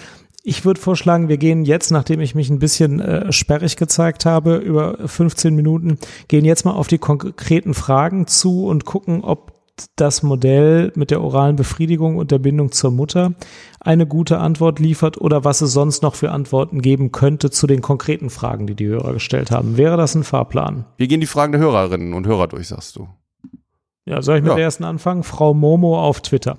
[0.43, 4.55] Ich würde vorschlagen, wir gehen jetzt, nachdem ich mich ein bisschen äh, sperrig gezeigt habe,
[4.55, 9.56] über 15 Minuten, gehen jetzt mal auf die konkreten Fragen zu und gucken, ob
[9.95, 13.33] das Modell mit der oralen Befriedigung und der Bindung zur Mutter
[13.79, 17.81] eine gute Antwort liefert oder was es sonst noch für Antworten geben könnte zu den
[17.81, 19.77] konkreten Fragen, die die Hörer gestellt haben.
[19.77, 20.85] Wäre das ein Fahrplan?
[20.97, 23.07] Wir gehen die Fragen der Hörerinnen und Hörer durch, sagst du.
[24.05, 24.55] Ja, soll ich mit ja.
[24.55, 25.23] der ersten anfangen?
[25.23, 26.57] Frau Momo auf Twitter.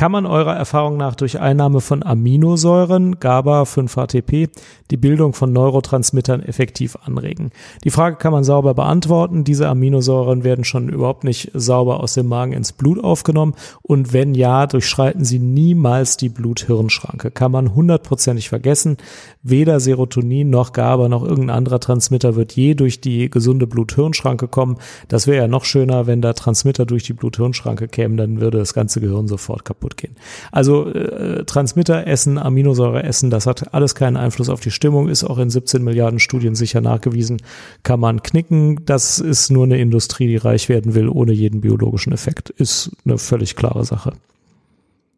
[0.00, 4.48] Kann man eurer Erfahrung nach durch Einnahme von Aminosäuren, GABA, 5-HTP,
[4.90, 7.50] die Bildung von Neurotransmittern effektiv anregen?
[7.84, 9.44] Die Frage kann man sauber beantworten.
[9.44, 14.32] Diese Aminosäuren werden schon überhaupt nicht sauber aus dem Magen ins Blut aufgenommen und wenn
[14.32, 17.30] ja, durchschreiten sie niemals die Blut-Hirn-Schranke.
[17.30, 18.96] Kann man hundertprozentig vergessen.
[19.42, 24.78] Weder Serotonin noch GABA noch irgendein anderer Transmitter wird je durch die gesunde Blut-Hirn-Schranke kommen.
[25.08, 28.72] Das wäre ja noch schöner, wenn da Transmitter durch die Blut-Hirn-Schranke kämen, dann würde das
[28.72, 30.16] ganze Gehirn sofort kaputt kaputt gehen.
[30.52, 35.24] Also äh, Transmitter essen, Aminosäure essen, das hat alles keinen Einfluss auf die Stimmung, ist
[35.24, 37.42] auch in 17 Milliarden Studien sicher nachgewiesen,
[37.82, 38.84] kann man knicken.
[38.84, 42.50] Das ist nur eine Industrie, die reich werden will, ohne jeden biologischen Effekt.
[42.50, 44.12] Ist eine völlig klare Sache.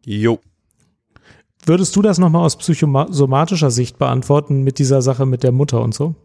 [0.05, 0.39] Jo.
[1.65, 5.93] Würdest du das nochmal aus psychosomatischer Sicht beantworten mit dieser Sache mit der Mutter und
[5.93, 6.15] so?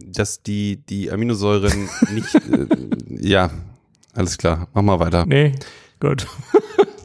[0.00, 2.66] Dass die, die Aminosäuren nicht, äh,
[3.28, 3.50] ja,
[4.14, 5.26] alles klar, mach mal weiter.
[5.26, 5.52] Nee,
[6.00, 6.26] gut.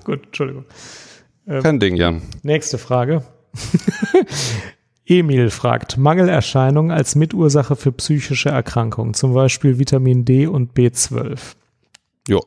[0.04, 0.66] Gut, Entschuldigung.
[1.48, 2.22] Ähm, Kein Ding, Jan.
[2.44, 3.24] Nächste Frage.
[5.06, 11.56] Emil fragt, Mangelerscheinungen als Mitursache für psychische Erkrankungen, zum Beispiel Vitamin D und B12.
[12.28, 12.42] Jo.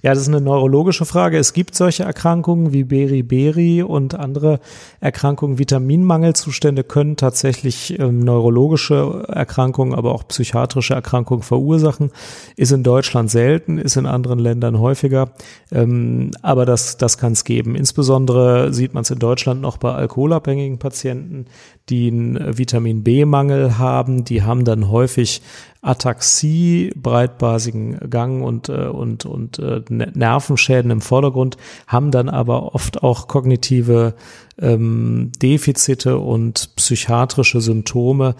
[0.00, 1.36] Ja, das ist eine neurologische Frage.
[1.36, 4.58] Es gibt solche Erkrankungen wie Beriberi und andere
[5.00, 5.58] Erkrankungen.
[5.58, 12.10] Vitaminmangelzustände können tatsächlich ähm, neurologische Erkrankungen, aber auch psychiatrische Erkrankungen verursachen.
[12.56, 15.32] Ist in Deutschland selten, ist in anderen Ländern häufiger.
[15.70, 17.74] Ähm, aber das, das kann es geben.
[17.74, 21.46] Insbesondere sieht man es in Deutschland noch bei alkoholabhängigen Patienten,
[21.90, 24.24] die einen Vitamin B-Mangel haben.
[24.24, 25.42] Die haben dann häufig
[25.80, 33.02] Ataxie, breitbasigen Gang und, äh, und, und äh, Nervenschäden im Vordergrund, haben dann aber oft
[33.02, 34.14] auch kognitive
[34.60, 38.34] ähm, Defizite und psychiatrische Symptome,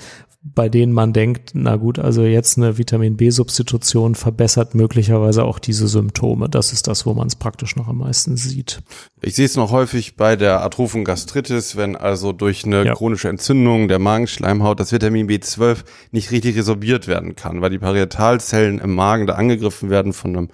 [0.55, 5.89] bei denen man denkt, na gut, also jetzt eine Vitamin B-Substitution verbessert möglicherweise auch diese
[5.89, 6.49] Symptome.
[6.49, 8.81] Das ist das, wo man es praktisch noch am meisten sieht.
[9.21, 12.95] Ich sehe es noch häufig bei der atrophen Gastritis, wenn also durch eine ja.
[12.95, 15.79] chronische Entzündung der Magenschleimhaut das Vitamin B12
[16.13, 20.49] nicht richtig resorbiert werden kann, weil die Parietalzellen im Magen da angegriffen werden von einem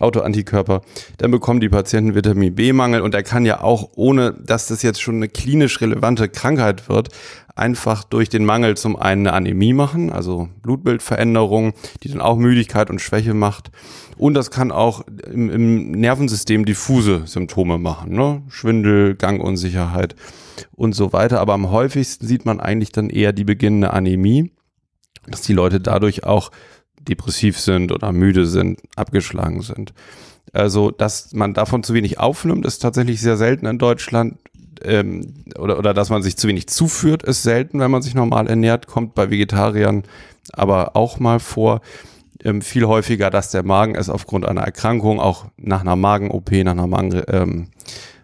[0.00, 0.82] Autoantikörper,
[1.18, 5.00] dann bekommen die Patienten Vitamin B-Mangel und er kann ja auch, ohne dass das jetzt
[5.00, 7.10] schon eine klinisch relevante Krankheit wird,
[7.56, 12.90] einfach durch den Mangel zum einen eine Anämie machen, also Blutbildveränderung, die dann auch Müdigkeit
[12.90, 13.70] und Schwäche macht.
[14.16, 18.42] Und das kann auch im, im Nervensystem diffuse Symptome machen, ne?
[18.48, 20.16] Schwindel, Gangunsicherheit
[20.72, 21.40] und so weiter.
[21.40, 24.50] Aber am häufigsten sieht man eigentlich dann eher die beginnende Anämie,
[25.26, 26.50] dass die Leute dadurch auch
[27.00, 29.94] depressiv sind oder müde sind, abgeschlagen sind.
[30.52, 34.38] Also, dass man davon zu wenig aufnimmt, ist tatsächlich sehr selten in Deutschland
[34.82, 38.46] ähm, oder, oder dass man sich zu wenig zuführt, ist selten, wenn man sich normal
[38.46, 40.04] ernährt, kommt bei Vegetariern
[40.52, 41.80] aber auch mal vor.
[42.42, 46.72] Ähm, viel häufiger, dass der Magen es aufgrund einer Erkrankung, auch nach einer Magen-OP, nach
[46.72, 47.68] einer Magen, ähm,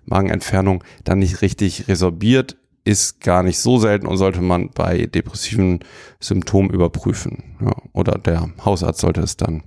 [0.05, 5.81] Magenentfernung, dann nicht richtig resorbiert, ist gar nicht so selten und sollte man bei depressiven
[6.19, 7.57] Symptomen überprüfen.
[7.61, 9.63] Ja, oder der Hausarzt sollte es dann,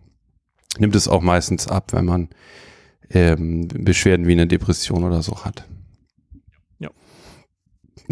[0.77, 2.29] nimmt es auch meistens ab, wenn man
[3.09, 5.65] ähm, Beschwerden wie eine Depression oder so hat.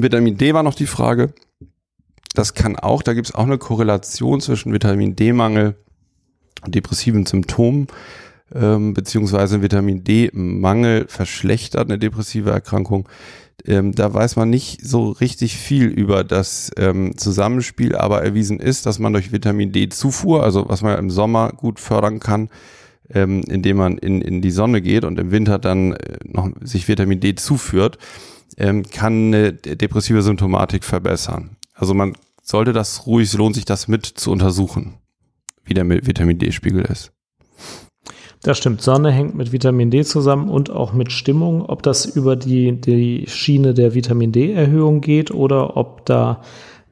[0.04, 1.34] Vitamin D war noch die Frage.
[2.34, 5.76] Das kann auch, da gibt es auch eine Korrelation zwischen Vitamin D-Mangel
[6.64, 7.88] und depressiven Symptomen,
[8.54, 13.10] ähm, beziehungsweise Vitamin D-Mangel verschlechtert eine depressive Erkrankung.
[13.66, 18.86] Ähm, da weiß man nicht so richtig viel über das ähm, Zusammenspiel, aber erwiesen ist,
[18.86, 22.50] dass man durch Vitamin D-Zufuhr, also was man im Sommer gut fördern kann,
[23.14, 26.88] ähm, indem man in, in die Sonne geht und im Winter dann äh, noch sich
[26.88, 27.98] Vitamin D zuführt,
[28.62, 31.58] ähm, kann eine depressive Symptomatik verbessern.
[31.74, 35.00] Also man sollte das ruhig, lohnt sich das mit zu untersuchen,
[35.63, 37.12] wie der Vitamin D-Spiegel ist.
[38.43, 38.82] Das stimmt.
[38.82, 41.63] Sonne hängt mit Vitamin D zusammen und auch mit Stimmung.
[41.63, 46.41] Ob das über die, die Schiene der Vitamin D-Erhöhung geht oder ob da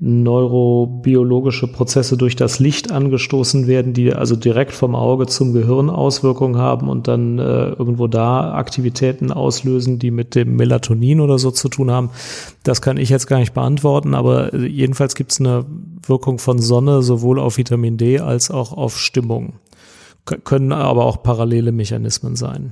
[0.02, 6.58] neurobiologische Prozesse durch das Licht angestoßen werden, die also direkt vom Auge zum Gehirn Auswirkungen
[6.58, 11.68] haben und dann äh, irgendwo da Aktivitäten auslösen, die mit dem Melatonin oder so zu
[11.68, 12.12] tun haben.
[12.64, 15.66] Das kann ich jetzt gar nicht beantworten, aber äh, jedenfalls gibt es eine
[16.06, 19.54] Wirkung von Sonne sowohl auf Vitamin D als auch auf Stimmung.
[20.24, 22.72] K können aber auch parallele Mechanismen sein.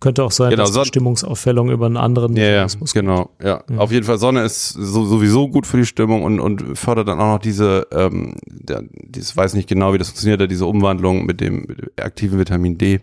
[0.00, 3.62] Könnte auch sein, genau, dass Son Stimmungsaufhellung über einen anderen ja, Mechanismus ja, genau, ja.
[3.68, 3.78] Mhm.
[3.78, 7.20] Auf jeden Fall, Sonne ist so, sowieso gut für die Stimmung und, und fördert dann
[7.20, 11.42] auch noch diese, ähm, der, dieses weiß nicht genau, wie das funktioniert, diese Umwandlung mit
[11.42, 13.00] dem, mit dem aktiven Vitamin D.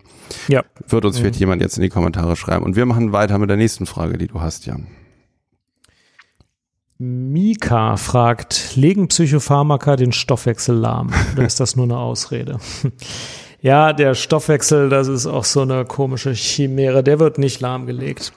[0.48, 0.64] Ja.
[0.88, 1.22] Wird uns mhm.
[1.22, 2.64] vielleicht jemand jetzt in die Kommentare schreiben.
[2.64, 4.88] Und wir machen weiter mit der nächsten Frage, die du hast, Jan.
[6.98, 11.10] Mika fragt, legen Psychopharmaka den Stoffwechsel lahm?
[11.34, 12.58] Oder ist das nur eine Ausrede?
[13.60, 17.02] Ja, der Stoffwechsel, das ist auch so eine komische Chimäre.
[17.02, 18.32] Der wird nicht lahmgelegt.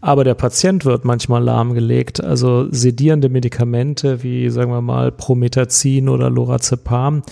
[0.00, 2.22] Aber der Patient wird manchmal lahmgelegt.
[2.22, 7.22] Also sedierende Medikamente wie, sagen wir mal, Promethazin oder Lorazepam,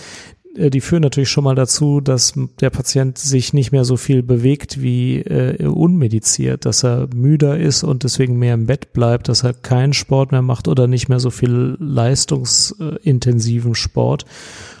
[0.55, 4.21] äh, die führen natürlich schon mal dazu, dass der Patient sich nicht mehr so viel
[4.21, 9.43] bewegt wie äh, unmediziert, dass er müder ist und deswegen mehr im Bett bleibt, dass
[9.43, 14.25] er keinen Sport mehr macht oder nicht mehr so viel leistungsintensiven Sport.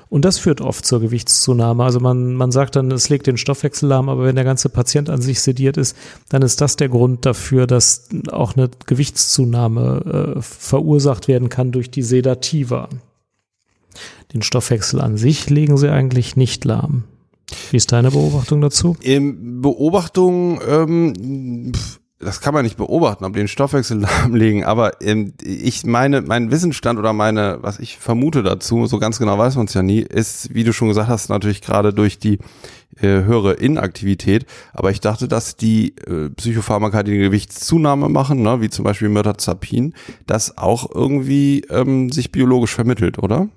[0.09, 1.83] Und das führt oft zur Gewichtszunahme.
[1.83, 5.09] Also man, man sagt dann, es legt den Stoffwechsel lahm, aber wenn der ganze Patient
[5.09, 5.95] an sich sediert ist,
[6.29, 11.91] dann ist das der Grund dafür, dass auch eine Gewichtszunahme äh, verursacht werden kann durch
[11.91, 12.89] die Sedativa.
[14.33, 17.03] Den Stoffwechsel an sich legen sie eigentlich nicht lahm.
[17.71, 18.95] Wie ist deine Beobachtung dazu?
[19.01, 21.71] In Beobachtung, ähm,
[22.19, 26.99] das kann man nicht beobachten, ob den Stoffwechsel lahmlegen, aber ähm, ich meine, mein Wissensstand
[26.99, 30.53] oder meine, was ich vermute dazu, so ganz genau weiß man es ja nie, ist,
[30.53, 32.39] wie du schon gesagt hast, natürlich gerade durch die
[32.97, 34.45] äh, höhere Inaktivität.
[34.73, 39.09] Aber ich dachte, dass die äh, Psychopharmaka, die eine Gewichtszunahme machen, ne, wie zum Beispiel
[39.09, 39.93] Mirtazapin,
[40.27, 43.47] das auch irgendwie ähm, sich biologisch vermittelt, oder?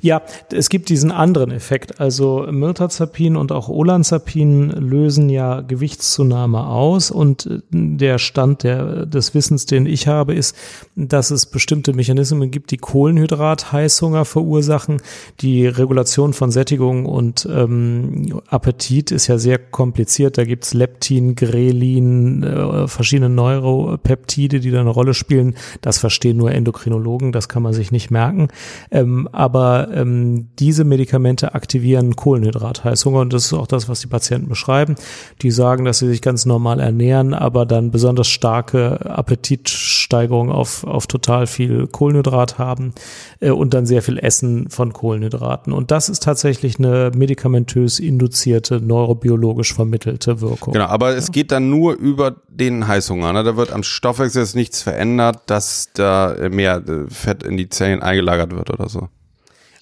[0.00, 2.00] Ja, es gibt diesen anderen Effekt.
[2.00, 9.34] Also Mirtazapin und auch Olanzapin lösen ja Gewichtszunahme aus und äh, der Stand der, des
[9.34, 10.56] Wissens, den ich habe, ist,
[10.96, 15.02] dass es bestimmte Mechanismen gibt, die Kohlenhydrat-Heißhunger verursachen.
[15.40, 20.38] Die Regulation von Sättigung und ähm, Appetit ist ja sehr kompliziert.
[20.38, 25.56] Da gibt's Leptin, Grelin, äh, verschiedene Neuropeptide, die da eine Rolle spielen.
[25.82, 28.48] Das verstehen nur Endokrinologen, das kann man sich nicht merken.
[28.90, 34.06] Ähm, aber aber ähm, diese Medikamente aktivieren Kohlenhydratheißhunger und das ist auch das, was die
[34.06, 34.94] Patienten beschreiben.
[35.42, 41.08] Die sagen, dass sie sich ganz normal ernähren, aber dann besonders starke Appetitsteigerung auf, auf
[41.08, 42.92] total viel Kohlenhydrat haben
[43.40, 45.72] äh, und dann sehr viel Essen von Kohlenhydraten.
[45.72, 50.72] Und das ist tatsächlich eine medikamentös induzierte, neurobiologisch vermittelte Wirkung.
[50.72, 51.16] Genau, aber ja.
[51.16, 53.32] es geht dann nur über den Heißhunger.
[53.32, 53.42] Ne?
[53.42, 58.54] Da wird am Stoffwechsel jetzt nichts verändert, dass da mehr Fett in die Zellen eingelagert
[58.54, 59.08] wird oder so.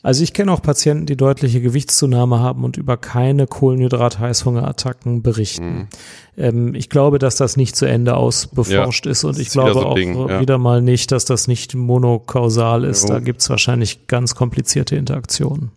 [0.07, 5.66] Also ich kenne auch Patienten, die deutliche Gewichtszunahme haben und über keine Kohlenhydrat-Heißhungerattacken berichten.
[5.66, 5.88] Mhm.
[6.37, 9.81] Ähm, ich glaube, dass das nicht zu Ende ausbeforscht ja, ist und ich glaube so
[9.81, 10.38] auch Ding, ja.
[10.38, 13.09] wieder mal nicht, dass das nicht monokausal ist.
[13.09, 13.14] Jo.
[13.14, 15.73] Da gibt es wahrscheinlich ganz komplizierte Interaktionen.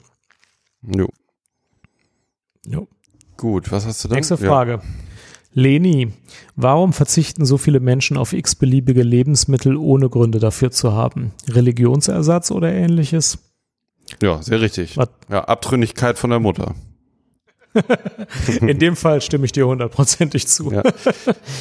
[0.83, 1.07] Jo.
[2.67, 2.87] Jo.
[3.35, 4.15] Gut, was hast du da?
[4.15, 4.73] Nächste Frage.
[4.73, 4.81] Ja.
[5.53, 6.09] Leni,
[6.55, 11.31] warum verzichten so viele Menschen auf x-beliebige Lebensmittel, ohne Gründe dafür zu haben?
[11.47, 13.39] Religionsersatz oder ähnliches?
[14.21, 14.97] Ja, sehr richtig.
[14.97, 15.09] Was?
[15.29, 16.75] Ja, Abtrünnigkeit von der Mutter.
[18.61, 20.71] In dem Fall stimme ich dir hundertprozentig zu.
[20.71, 20.83] Ja.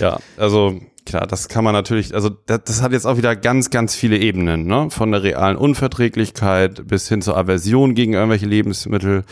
[0.00, 3.70] ja, also klar, das kann man natürlich, also das, das, hat jetzt auch wieder ganz,
[3.70, 4.88] ganz viele Ebenen, ne?
[4.90, 9.24] Von der realen Unverträglichkeit bis hin zur Aversion gegen irgendwelche Lebensmittel,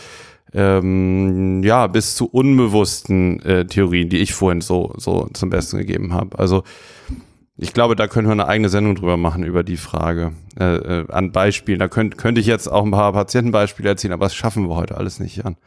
[0.53, 6.13] ähm, ja, bis zu unbewussten äh, Theorien, die ich vorhin so, so zum Besten gegeben
[6.13, 6.37] habe.
[6.39, 6.63] Also
[7.57, 11.11] ich glaube, da können wir eine eigene Sendung drüber machen, über die Frage äh, äh,
[11.11, 11.79] an Beispielen.
[11.79, 14.97] Da könnt, könnte ich jetzt auch ein paar Patientenbeispiele erzählen, aber das schaffen wir heute
[14.97, 15.57] alles nicht, Jan.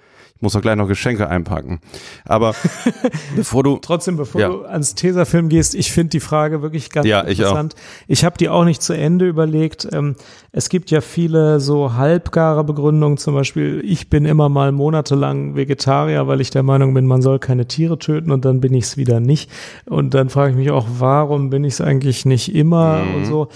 [0.40, 1.80] Muss doch gleich noch Geschenke einpacken.
[2.24, 2.54] Aber
[3.36, 3.78] bevor du.
[3.80, 4.48] Trotzdem, bevor Ja.
[4.48, 7.74] du ans Tesafilm gehst, ich finde die Frage wirklich ganz Ja, ich interessant.
[8.08, 9.88] Ich, habe die auch nicht zu Ende überlegt.
[9.92, 10.16] Ähm,
[10.52, 16.26] es gibt ja viele so halbgare Begründungen, zum Beispiel, ich bin immer mal monatelang Vegetarier,
[16.26, 18.96] weil ich der Meinung bin, man soll keine Tiere töten und dann bin ich es
[18.96, 19.50] wieder nicht.
[19.86, 23.14] Und dann frage ich mich auch, warum bin ich es eigentlich nicht immer Mhm.
[23.14, 23.48] und so.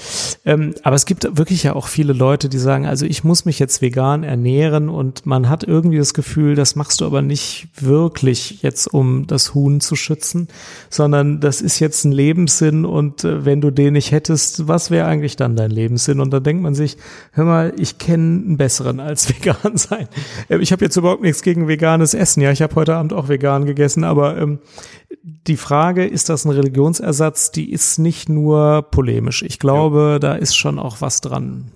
[0.45, 3.59] Ähm, aber es gibt wirklich ja auch viele Leute, die sagen, also ich muss mich
[3.59, 8.62] jetzt vegan ernähren und man hat irgendwie das Gefühl, das machst du aber nicht wirklich
[8.62, 10.49] jetzt, um das Huhn zu schützen,
[10.91, 15.07] sondern das ist jetzt ein Lebenssinn und äh, wenn du den nicht hättest, was wäre
[15.07, 16.18] eigentlich dann dein Lebenssinn?
[16.18, 16.97] Und da denkt man sich,
[17.31, 20.09] hör mal, ich kenne einen besseren als vegan sein.
[20.49, 22.41] Äh, Ich habe jetzt überhaupt nichts gegen veganes Essen.
[22.41, 24.59] Ja, ich habe heute Abend auch vegan gegessen, aber ähm,
[25.22, 29.45] die Frage, ist das ein Religionsersatz, die ist nicht nur polemisch.
[29.45, 31.70] Ich glaube, da ist schon auch was dran.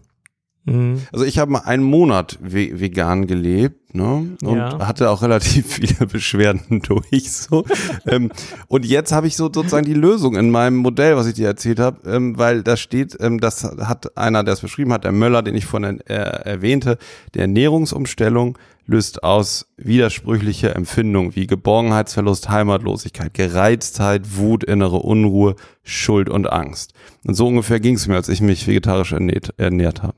[0.65, 1.03] Mhm.
[1.13, 4.37] Also ich habe mal einen Monat ve vegan gelebt ne?
[4.43, 4.87] und Ja.
[4.87, 7.31] hatte auch relativ viele Beschwerden durch.
[7.33, 7.65] So.
[8.07, 8.31] ähm,
[8.69, 11.81] und jetzt habe ich so sozusagen die Lösung in meinem Modell, was ich dir erzählt
[11.81, 15.43] habe, ähm, weil da steht, ähm, das hat einer, der es beschrieben hat, der Möller,
[15.43, 16.99] den ich vorhin äh, erwähnte,
[17.35, 18.59] der Ernährungsumstellung
[18.91, 26.95] löst aus widersprüchliche Empfindungen wie Geborgenheitsverlust, Heimatlosigkeit, Gereiztheit, Wut, innere Unruhe, Schuld und Angst.
[27.25, 30.15] Und so ungefähr ging es mir, als ich mich vegetarisch ernährt, ernährt habe.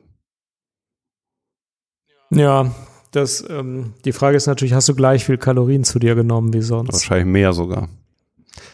[2.31, 2.71] Ja,
[3.11, 6.63] das, ähm, die Frage ist natürlich, hast du gleich viel Kalorien zu dir genommen wie
[6.63, 6.93] sonst?
[6.93, 7.89] Wahrscheinlich mehr sogar.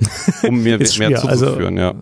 [0.42, 1.94] Um mir mehr also- zuzuführen, ja.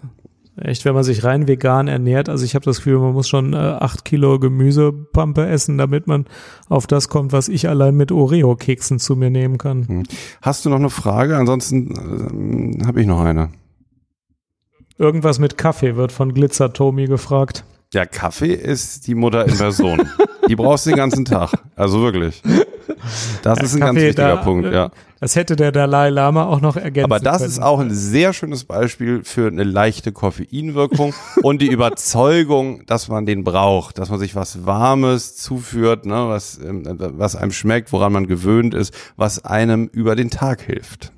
[0.57, 3.55] Echt, wenn man sich rein vegan ernährt, also ich habe das Gefühl, man muss schon
[3.55, 6.26] äh, acht Kilo Gemüsepampe essen, damit man
[6.68, 10.05] auf das kommt, was ich allein mit Oreo-Keksen zu mir nehmen kann.
[10.43, 11.37] Hast du noch eine Frage?
[11.37, 11.93] Ansonsten
[12.78, 13.51] ähm, habe ich noch eine.
[14.97, 17.64] Irgendwas mit Kaffee wird von Glitzer Tommy gefragt.
[17.95, 20.03] Ja, Kaffee ist die Mutter in Person.
[20.49, 21.53] die brauchst du den ganzen Tag.
[21.76, 22.42] Also wirklich.
[23.42, 24.90] Das ist ein ganz Kaffee, wichtiger da, Punkt, ja.
[25.20, 27.51] Das hätte der Dalai Lama auch noch ergänzen Aber das können.
[27.51, 33.26] ist auch ein sehr schönes Beispiel für eine leichte Koffeinwirkung und die Überzeugung, dass man
[33.26, 38.12] den braucht, dass man sich was Warmes zuführt, ne, was, ähm, was einem schmeckt, woran
[38.12, 41.12] man gewöhnt ist, was einem über den Tag hilft.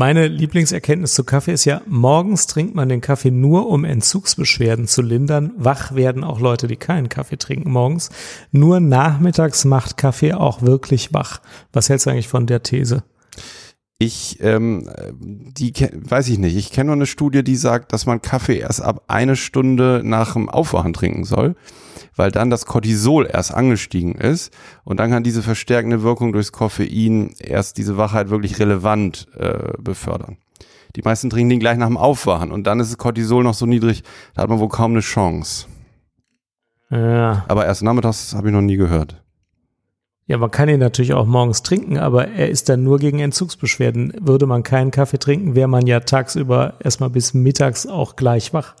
[0.00, 5.02] Meine Lieblingserkenntnis zu Kaffee ist ja, morgens trinkt man den Kaffee nur, um Entzugsbeschwerden zu
[5.02, 5.50] lindern.
[5.56, 8.10] Wach werden auch Leute, die keinen Kaffee trinken morgens.
[8.52, 11.40] Nur nachmittags macht Kaffee auch wirklich wach.
[11.72, 13.02] Was hältst du eigentlich von der These?
[13.98, 14.88] Ich, ähm,
[15.18, 16.56] die weiß ich nicht.
[16.56, 20.34] Ich kenne nur eine Studie, die sagt, dass man Kaffee erst ab eine Stunde nach
[20.34, 21.56] dem Aufwachen trinken soll,
[22.18, 24.52] weil dann das Cortisol erst angestiegen ist
[24.84, 30.36] und dann kann diese verstärkende Wirkung durchs Koffein erst diese Wachheit wirklich relevant äh, befördern.
[30.96, 33.66] Die meisten trinken den gleich nach dem Aufwachen und dann ist das Cortisol noch so
[33.66, 34.02] niedrig,
[34.34, 35.66] da hat man wohl kaum eine Chance.
[36.90, 37.44] Ja.
[37.46, 39.22] Aber erst nachmittags habe ich noch nie gehört.
[40.26, 44.12] Ja, man kann ihn natürlich auch morgens trinken, aber er ist dann nur gegen Entzugsbeschwerden.
[44.20, 48.74] Würde man keinen Kaffee trinken, wäre man ja tagsüber erstmal bis mittags auch gleich wach.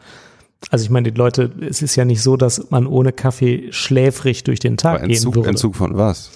[0.70, 4.44] Also ich meine, die Leute, es ist ja nicht so, dass man ohne Kaffee schläfrig
[4.44, 5.48] durch den Tag Aber gehen Entzug, würde.
[5.50, 6.30] Entzug von was?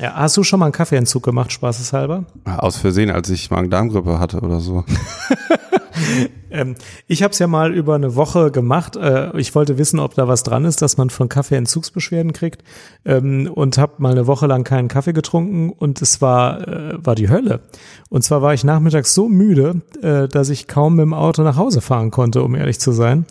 [0.00, 2.24] Ja, hast du schon mal einen Kaffeeentzug gemacht, spaßeshalber?
[2.44, 4.84] Aus Versehen, als ich Magen-Darm-Grippe hatte oder so.
[6.50, 6.76] Ähm,
[7.08, 8.94] ich habe es ja mal über eine Woche gemacht.
[8.94, 12.62] Äh, ich wollte wissen, ob da was dran ist, dass man von Kaffee Entzugsbeschwerden kriegt
[13.04, 17.16] ähm, und habe mal eine Woche lang keinen Kaffee getrunken und es war äh, war
[17.16, 17.62] die Hölle.
[18.08, 21.56] Und zwar war ich nachmittags so müde, äh, dass ich kaum mit dem Auto nach
[21.56, 23.26] Hause fahren konnte, um ehrlich zu sein.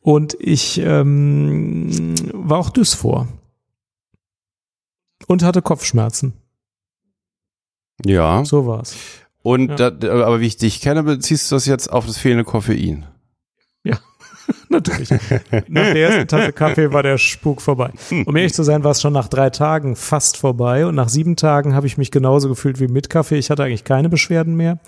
[0.00, 3.26] Und ich ähm, war auch dysphor
[5.26, 6.34] und hatte Kopfschmerzen.
[8.04, 8.44] Ja.
[8.44, 8.94] So war's.
[9.46, 9.90] Und Ja.
[9.92, 13.06] da, aber wie ich dich kenne, beziehst du das jetzt auf das fehlende Koffein.
[14.68, 15.10] Natürlich.
[15.68, 17.90] nach der ersten Tasse Kaffee war der Spuk vorbei.
[18.26, 21.34] Um ehrlich zu sein, war es schon nach drei Tagen fast vorbei und nach sieben
[21.34, 23.38] Tagen habe ich mich genauso gefühlt wie mit Kaffee.
[23.38, 24.78] Ich hatte eigentlich keine Beschwerden mehr.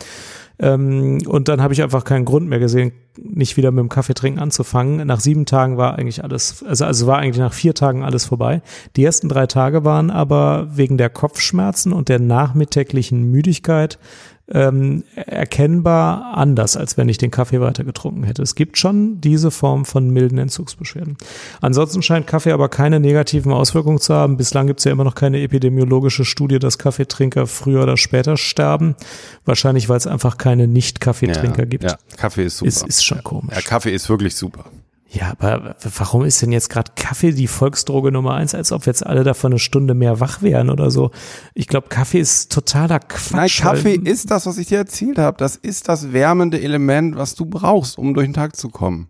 [0.61, 4.15] Ähm, und dann habe ich einfach keinen Grund mehr gesehen, nicht wieder mit dem Kaffee
[4.15, 5.07] trinken anzufangen.
[5.07, 8.63] Nach sieben Tagen war eigentlich alles, also, also war eigentlich nach vier Tagen alles vorbei.
[8.97, 13.99] Die ersten drei Tage waren aber wegen der Kopfschmerzen und der nachmittäglichen Müdigkeit
[14.51, 18.43] ähm, erkennbar anders, als wenn ich den Kaffee weiter getrunken hätte.
[18.43, 21.17] Es gibt schon diese Form von milden Entzugsbeschwerden.
[21.61, 24.37] Ansonsten scheint Kaffee aber keine negativen Auswirkungen zu haben.
[24.37, 28.95] Bislang gibt es ja immer noch keine epidemiologische Studie, dass Kaffeetrinker früher oder später sterben.
[29.45, 31.85] Wahrscheinlich, weil es einfach keine Nicht-Kaffeetrinker gibt.
[31.85, 32.69] Ja, Kaffee ist super.
[32.69, 33.55] Ist, ist schon komisch.
[33.55, 34.65] ja, Kaffee ist wirklich super.
[35.11, 39.07] Ja, aber warum ist denn jetzt gerade Kaffee die Volksdroge Nummer eins, als ob jetzt
[39.07, 41.13] alle davon eine Stunde mehr wach wären oder so?
[41.55, 43.33] Ich glaube, Kaffee ist totaler Quatsch.
[43.33, 45.39] Nein, Kaffee ist das, was ich dir erzählt habe.
[45.39, 49.09] Das ist das wärmende Element, was du brauchst, um durch den Tag zu kommen.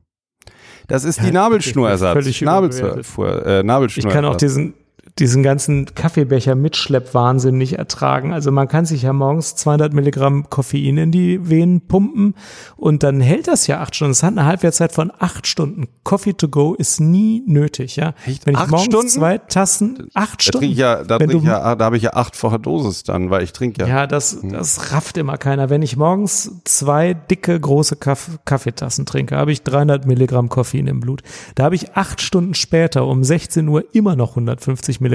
[0.87, 2.13] Das ist Ja, die Nabelschnurersatz.
[2.13, 3.97] völlig Nabelschnur, äh, Nabelschnurersatz.
[3.97, 4.75] Ich kann auch diesen,
[5.19, 8.33] diesen ganzen Kaffeebecher Mitschleppwahnsinn nicht ertragen.
[8.33, 12.35] Also man kann sich ja morgens 200 Milligramm Koffein in die Venen pumpen
[12.77, 14.13] und dann hält das ja acht Stunden.
[14.13, 15.89] Es hat eine Halbwertszeit von acht Stunden.
[16.05, 18.15] Coffee to go ist nie nötig, ja.
[18.27, 18.47] Echt?
[18.47, 19.09] Wenn ich Acht morgens Stunden?
[19.09, 20.59] zwei Tassen, acht Da Stunden.
[20.61, 23.03] trinke ich ja, da Wenn trinke ich du- ja, da habe ich ja achtfache Dosis
[23.03, 23.89] dann, weil ich trinke ja.
[23.89, 25.69] Ja, das, das rafft immer keiner.
[25.69, 31.01] Wenn ich morgens zwei dicke, große Kaff Kaffeetassen trinke, habe ich 300 Milligramm Koffein im
[31.01, 31.23] Blut.
[31.57, 35.08] Da habe ich acht Stunden später um 16 Uhr immer noch 150 Milligramm.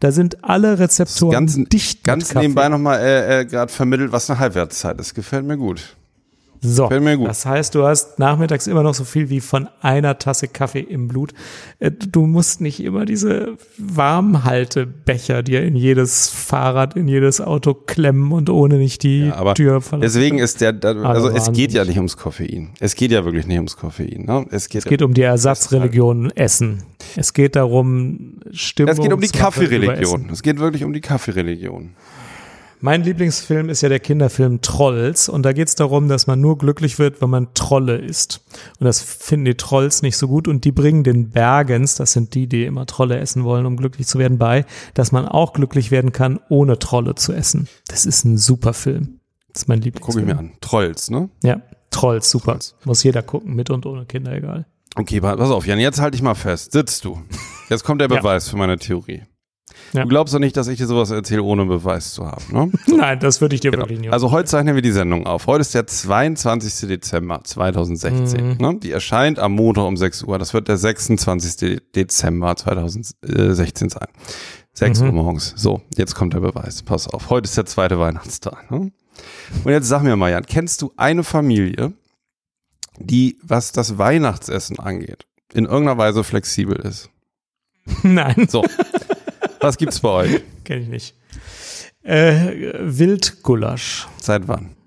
[0.00, 4.38] Da sind alle Rezeptoren Ganz, dicht ganz nebenbei nochmal äh, äh, gerade vermittelt, was eine
[4.38, 5.14] Halbwertszeit ist.
[5.14, 5.96] Gefällt mir gut.
[6.60, 7.28] So, Gefällt mir gut.
[7.28, 11.06] das heißt, du hast nachmittags immer noch so viel wie von einer Tasse Kaffee im
[11.08, 11.32] Blut.
[11.78, 18.32] Äh, Du musst nicht immer diese Warmhaltebecher dir in jedes Fahrrad, in jedes Auto klemmen
[18.32, 20.02] und ohne nicht die Ja, aber Tür verlassen.
[20.14, 21.58] Deswegen ist der, da, also es wahnsinnig.
[21.58, 22.70] geht ja nicht ums Koffein.
[22.80, 24.24] Es geht ja wirklich nicht ums Koffein.
[24.26, 24.46] Ne?
[24.50, 26.82] Es geht, Es geht um die Ersatzreligion Essen.
[27.16, 28.92] Es geht darum, Stimmung.
[28.92, 30.28] es geht um die Kaffeereligion.
[30.32, 31.90] Es geht wirklich um die Kaffeereligion.
[32.80, 36.58] Mein Lieblingsfilm ist ja der Kinderfilm Trolls und da geht es darum, dass man nur
[36.58, 38.40] glücklich wird, wenn man Trolle isst.
[38.78, 42.34] Und das finden die Trolls nicht so gut und die bringen den Bergens, das sind
[42.34, 44.64] die, die immer Trolle essen wollen, um glücklich zu werden, bei,
[44.94, 47.66] dass man auch glücklich werden kann, ohne Trolle zu essen.
[47.88, 49.18] Das ist ein super Film.
[49.52, 50.28] Das ist mein Lieblingsfilm.
[50.28, 50.52] ich mir an.
[50.60, 51.30] Trolls, ne?
[51.42, 51.60] Ja,
[51.90, 52.52] Trolls, super.
[52.52, 52.76] Trolls.
[52.84, 54.66] Muss jeder gucken, mit und ohne Kinder, egal.
[54.94, 56.72] Okay, pa- pass auf, Jan, jetzt halte ich mal fest.
[56.72, 57.20] Sitzt du.
[57.70, 58.18] Jetzt kommt der Ja.
[58.18, 59.22] Beweis für meine Theorie.
[59.94, 60.02] Ja.
[60.02, 62.72] Du glaubst doch nicht, dass ich dir sowas erzähle, ohne Beweis zu haben, ne?
[62.96, 63.84] Nein, das würde ich dir Genau.
[63.84, 65.46] wirklich nicht Also heute zeichnen wir die Sendung auf.
[65.46, 66.88] Heute ist der 22.
[66.88, 68.48] Dezember 2016.
[68.50, 68.56] Mhm.
[68.58, 68.78] Ne?
[68.82, 70.38] Die erscheint am Montag um 6 Uhr.
[70.38, 71.80] Das wird der 26.
[71.94, 74.08] Dezember 2016 sein.
[74.74, 75.06] 6 Mhm.
[75.06, 75.54] Uhr morgens.
[75.56, 76.82] So, jetzt kommt der Beweis.
[76.82, 77.30] Pass auf.
[77.30, 78.70] Heute ist der zweite Weihnachtstag.
[78.70, 78.92] Ne?
[79.64, 81.92] Und jetzt sag mir mal, Jan, kennst du eine Familie,
[83.00, 87.08] die, was das Weihnachtsessen angeht, in irgendeiner Weise flexibel ist?
[88.02, 88.62] Nein, So.
[89.60, 90.40] Was gibt's bei euch?
[90.64, 91.14] kenne ich nicht.
[92.02, 94.08] Äh, Wildgulasch.
[94.20, 94.77] Seit wann?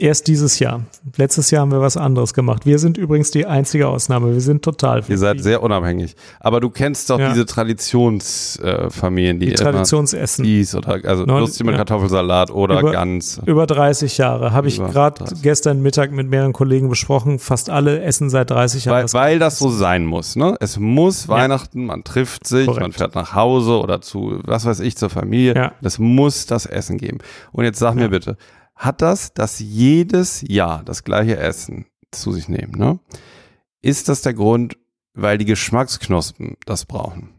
[0.00, 0.82] Erst dieses Jahr.
[1.18, 2.64] Letztes Jahr haben wir was anderes gemacht.
[2.64, 4.32] Wir sind übrigens die einzige Ausnahme.
[4.32, 6.16] Wir sind total Ihr seid sehr unabhängig.
[6.40, 7.28] Aber du kennst doch Ja.
[7.28, 10.44] diese Traditionsfamilien, die, die immer Traditionsessen.
[10.44, 11.78] Dies oder also Neun- lustig mit ja.
[11.78, 13.40] Kartoffelsalat oder Über- Gans.
[13.44, 14.52] Über 30 Jahre.
[14.52, 15.42] Habe ich gerade 30.
[15.42, 17.38] gestern Mittag mit mehreren Kollegen besprochen.
[17.38, 18.96] Fast alle essen seit 30 Jahren.
[18.96, 20.56] Weil, das- weil das so sein muss, ne?
[20.60, 22.82] Es muss Weihnachten, man trifft sich, Korrekt.
[22.82, 25.54] man fährt nach Hause oder zu, was weiß ich, zur Familie.
[25.54, 25.72] Ja.
[25.82, 27.18] Es muss das Essen geben.
[27.52, 28.36] Und jetzt sag mir bitte,
[28.80, 32.98] hat das, dass jedes Jahr das gleiche Essen zu sich nehmen, ne?
[33.82, 34.76] Ist das der Grund,
[35.14, 37.30] weil die Geschmacksknospen das brauchen?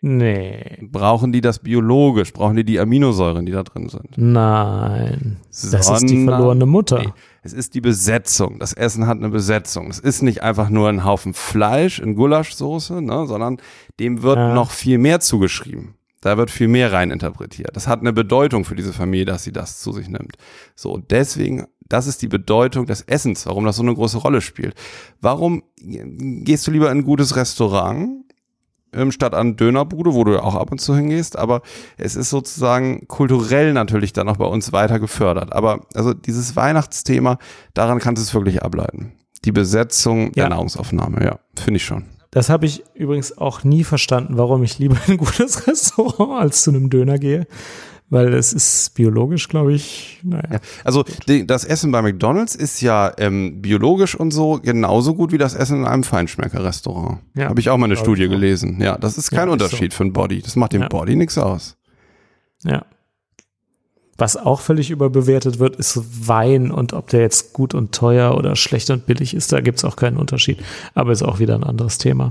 [0.00, 0.78] nee.
[0.90, 2.32] Brauchen die das biologisch?
[2.32, 4.16] Brauchen die die Aminosäuren, die da drin sind?
[4.18, 5.36] Nein.
[5.48, 6.98] Das ist die verlorene Mutter.
[7.02, 8.58] Nee, es ist die Besetzung.
[8.58, 9.88] Das Essen hat eine Besetzung.
[9.90, 13.58] Es ist nicht einfach nur ein Haufen Fleisch in Gulaschsoße, ne, sondern
[14.00, 14.54] dem wird Ja.
[14.54, 15.94] noch viel mehr zugeschrieben.
[16.22, 17.76] Da wird viel mehr rein interpretiert.
[17.76, 20.36] Das hat eine Bedeutung für diese Familie, dass sie das zu sich nimmt.
[20.74, 24.74] So, deswegen, das ist die Bedeutung des Essens, warum das so eine große Rolle spielt.
[25.20, 28.24] Warum gehst du lieber in ein gutes Restaurant,
[28.92, 31.62] ähm, statt an Dönerbude, wo du ja auch ab und zu hingehst, aber
[31.96, 35.52] es ist sozusagen kulturell natürlich dann auch bei uns weiter gefördert.
[35.52, 37.38] Aber also dieses Weihnachtsthema,
[37.74, 39.12] daran kannst du es wirklich ableiten.
[39.44, 40.50] Die Besetzung der Ja.
[40.50, 42.04] Nahrungsaufnahme, ja, finde ich schon.
[42.32, 46.62] Das habe ich übrigens auch nie verstanden, warum ich lieber in ein gutes Restaurant als
[46.62, 47.46] zu einem Döner gehe.
[48.08, 50.42] Weil es ist biologisch, glaube ich, naja.
[50.52, 50.58] Ja.
[50.84, 51.02] Also
[51.46, 55.78] das Essen bei McDonald's ist ja ähm, biologisch und so genauso gut wie das Essen
[55.80, 57.20] in einem Feinschmecker-Restaurant.
[57.34, 58.80] Ja, Habe ich auch mal eine Studie gelesen.
[58.82, 59.64] Ja, das ist kein Ja, ist so.
[59.64, 60.42] Unterschied für ein Body.
[60.42, 60.88] Das macht dem Ja.
[60.88, 61.76] Body nichts aus.
[62.64, 62.84] Ja.
[64.22, 68.54] Was auch völlig überbewertet wird, ist Wein und ob der jetzt gut und teuer oder
[68.54, 70.62] schlecht und billig ist, da gibt's auch keinen Unterschied.
[70.94, 72.30] Aber ist auch wieder ein anderes Thema.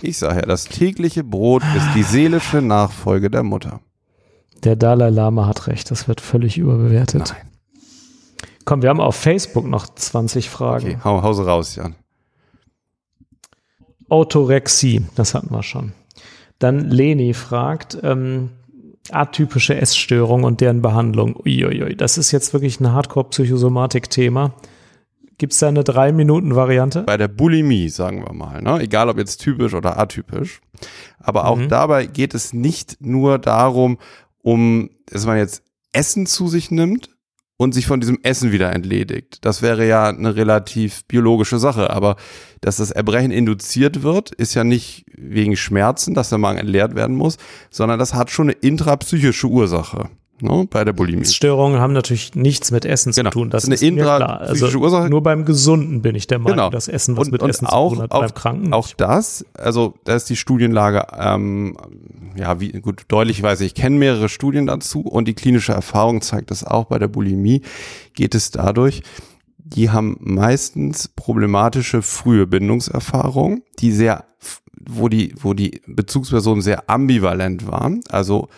[0.00, 3.80] Ich sage ja, das tägliche Brot ist die seelische Nachfolge der Mutter.
[4.64, 7.34] Der Dalai Lama hat recht, das wird völlig überbewertet.
[7.36, 7.50] Nein.
[8.64, 10.92] Komm, wir haben auf Facebook noch 20 Fragen.
[10.92, 11.94] Okay, hau, hause raus, Jan.
[14.08, 15.92] Orthorexie, das hatten wir schon.
[16.58, 18.52] Dann Leni fragt, ähm,
[19.10, 21.34] atypische Essstörung und deren Behandlung.
[21.36, 24.54] Uiuiui, das ist jetzt wirklich ein Hardcore-Psychosomatik-Thema.
[25.38, 27.02] Gibt es da eine Drei-Minuten-Variante?
[27.04, 28.78] Bei der Bulimie, sagen wir mal, ne?
[28.80, 30.60] egal ob jetzt typisch oder atypisch.
[31.18, 31.68] Aber auch Mhm.
[31.68, 33.98] dabei geht es nicht nur darum,
[34.42, 37.10] um, dass man jetzt Essen zu sich nimmt
[37.60, 39.44] und sich von diesem Essen wieder entledigt.
[39.44, 41.90] Das wäre ja eine relativ biologische Sache.
[41.90, 42.16] Aber
[42.62, 47.16] dass das Erbrechen induziert wird, ist ja nicht wegen Schmerzen, dass der Magen entleert werden
[47.16, 47.36] muss,
[47.68, 50.08] sondern das hat schon eine intrapsychische Ursache.
[50.42, 51.24] Ne, bei der Bulimie.
[51.24, 53.30] Störungen haben natürlich nichts mit Essen Genau.
[53.30, 53.50] zu tun.
[53.50, 54.40] Das Das ist ist eine mir klar.
[54.40, 55.08] Also Ursache.
[55.10, 56.70] nur beim Gesunden bin ich der Meinung, Genau.
[56.70, 58.12] dass Essen was Und- mit und Essen auch- zu tun hat.
[58.12, 59.00] auch- beim Kranken Auch nicht.
[59.00, 61.76] das, also da ist die Studienlage, ähm,
[62.36, 66.20] ja, wie gut deutlich weiß ich, ich kenne mehrere Studien dazu und die klinische Erfahrung
[66.22, 66.84] zeigt das auch.
[66.86, 67.62] Bei der Bulimie
[68.14, 69.02] geht es dadurch,
[69.58, 74.24] die haben meistens problematische frühe Bindungserfahrungen, die sehr,
[74.88, 78.48] wo die, wo die Bezugspersonen sehr ambivalent waren, also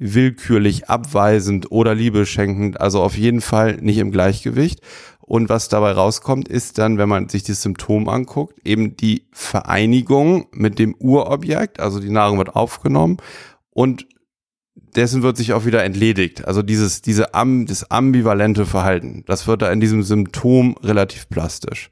[0.00, 4.80] willkürlich, abweisend oder liebeschenkend, also auf jeden Fall nicht im Gleichgewicht.
[5.20, 10.48] Und was dabei rauskommt, ist dann, wenn man sich das Symptom anguckt, eben die Vereinigung
[10.50, 13.18] mit dem Urobjekt, also die Nahrung wird aufgenommen
[13.70, 14.08] und
[14.96, 16.46] dessen wird sich auch wieder entledigt.
[16.46, 21.90] Also dieses, diese das ambivalente Verhalten, das wird da in diesem Symptom relativ plastisch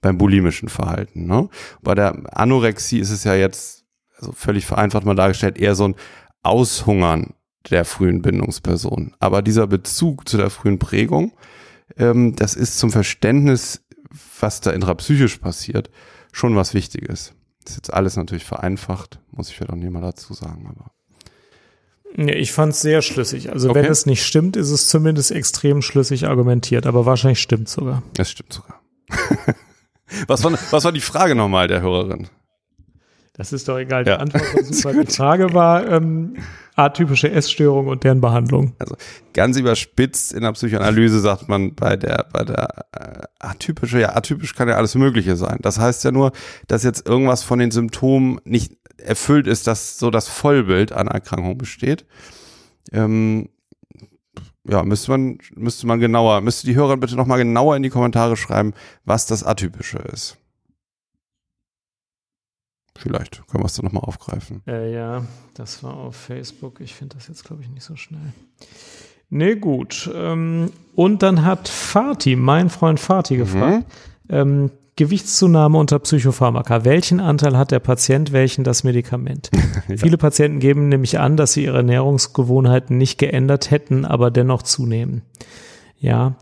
[0.00, 1.26] beim bulimischen Verhalten.
[1.26, 1.48] Ne?
[1.82, 3.84] Bei der Anorexie ist es ja jetzt,
[4.16, 5.96] also völlig vereinfacht mal dargestellt, eher so ein
[6.42, 7.34] Aushungern
[7.70, 9.14] der frühen Bindungsperson.
[9.18, 11.32] Aber dieser Bezug zu der frühen Prägung,
[11.96, 13.82] ähm, das ist zum Verständnis,
[14.40, 15.90] was da intrapsychisch passiert,
[16.32, 17.32] schon was Wichtiges.
[17.62, 20.90] Das ist jetzt alles natürlich vereinfacht, muss ich vielleicht auch nicht mal dazu sagen, aber.
[22.18, 23.50] Nee, ich fand es sehr schlüssig.
[23.52, 23.90] Also wenn Okay.
[23.92, 28.02] es nicht stimmt, ist es zumindest extrem schlüssig argumentiert, aber wahrscheinlich stimmt sogar.
[28.14, 28.80] Das stimmt sogar.
[30.26, 32.28] was, war, was war die Frage nochmal der Hörerin?
[33.34, 34.04] Das ist doch egal.
[34.04, 34.16] Die Ja.
[34.16, 34.92] Antwort war super.
[35.04, 36.36] Die Frage war ähm,
[36.76, 38.74] atypische Essstörung und deren Behandlung.
[38.78, 38.96] Also
[39.32, 44.54] ganz überspitzt in der Psychoanalyse sagt man bei der, bei der äh, atypische, ja, atypisch
[44.54, 45.58] kann ja alles Mögliche sein.
[45.62, 46.32] Das heißt ja nur,
[46.68, 51.58] dass jetzt irgendwas von den Symptomen nicht erfüllt ist, dass so das Vollbild einer Erkrankung
[51.58, 52.06] besteht.
[52.92, 53.48] Ähm,
[54.68, 58.36] ja, müsste man, müsste man genauer, müsste die Hörer bitte nochmal genauer in die Kommentare
[58.36, 58.74] schreiben,
[59.04, 60.38] was das Atypische ist.
[62.98, 64.62] Vielleicht können wir es dann nochmal aufgreifen.
[64.66, 65.24] Äh, ja,
[65.54, 66.80] das war auf Facebook.
[66.80, 68.32] Ich finde das jetzt, glaube ich, nicht so schnell.
[69.28, 70.10] Nee, gut.
[70.14, 73.86] Ähm, und dann hat Fatih, mein Freund Fatih, gefragt,
[74.28, 76.84] ähm, Gewichtszunahme unter Psychopharmaka.
[76.86, 79.50] Welchen Anteil hat der Patient, welchen das Medikament?
[79.96, 85.22] Viele Patienten geben nämlich an, dass sie ihre Ernährungsgewohnheiten nicht geändert hätten, aber dennoch zunehmen.
[85.98, 86.36] Ja,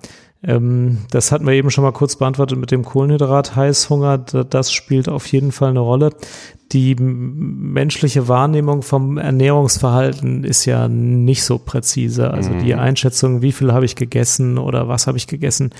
[0.47, 3.57] ähm, das hatten wir eben schon mal kurz beantwortet mit dem Kohlenhydrat.
[3.57, 6.11] Heißhunger, da- das spielt auf jeden Fall eine Rolle.
[6.74, 12.32] Die menschliche Wahrnehmung vom Ernährungsverhalten ist ja nicht so präzise.
[12.32, 15.70] Also die Einschätzung, wie viel habe ich gegessen oder was habe ich gegessen,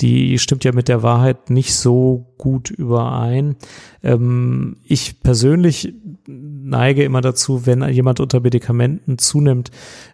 [0.00, 3.56] die stimmt ja mit der Wahrheit nicht so gut überein.
[4.02, 5.92] Ähm, ich persönlich
[6.26, 9.70] neige immer dazu, wenn jemand unter Medikamenten zunimmt,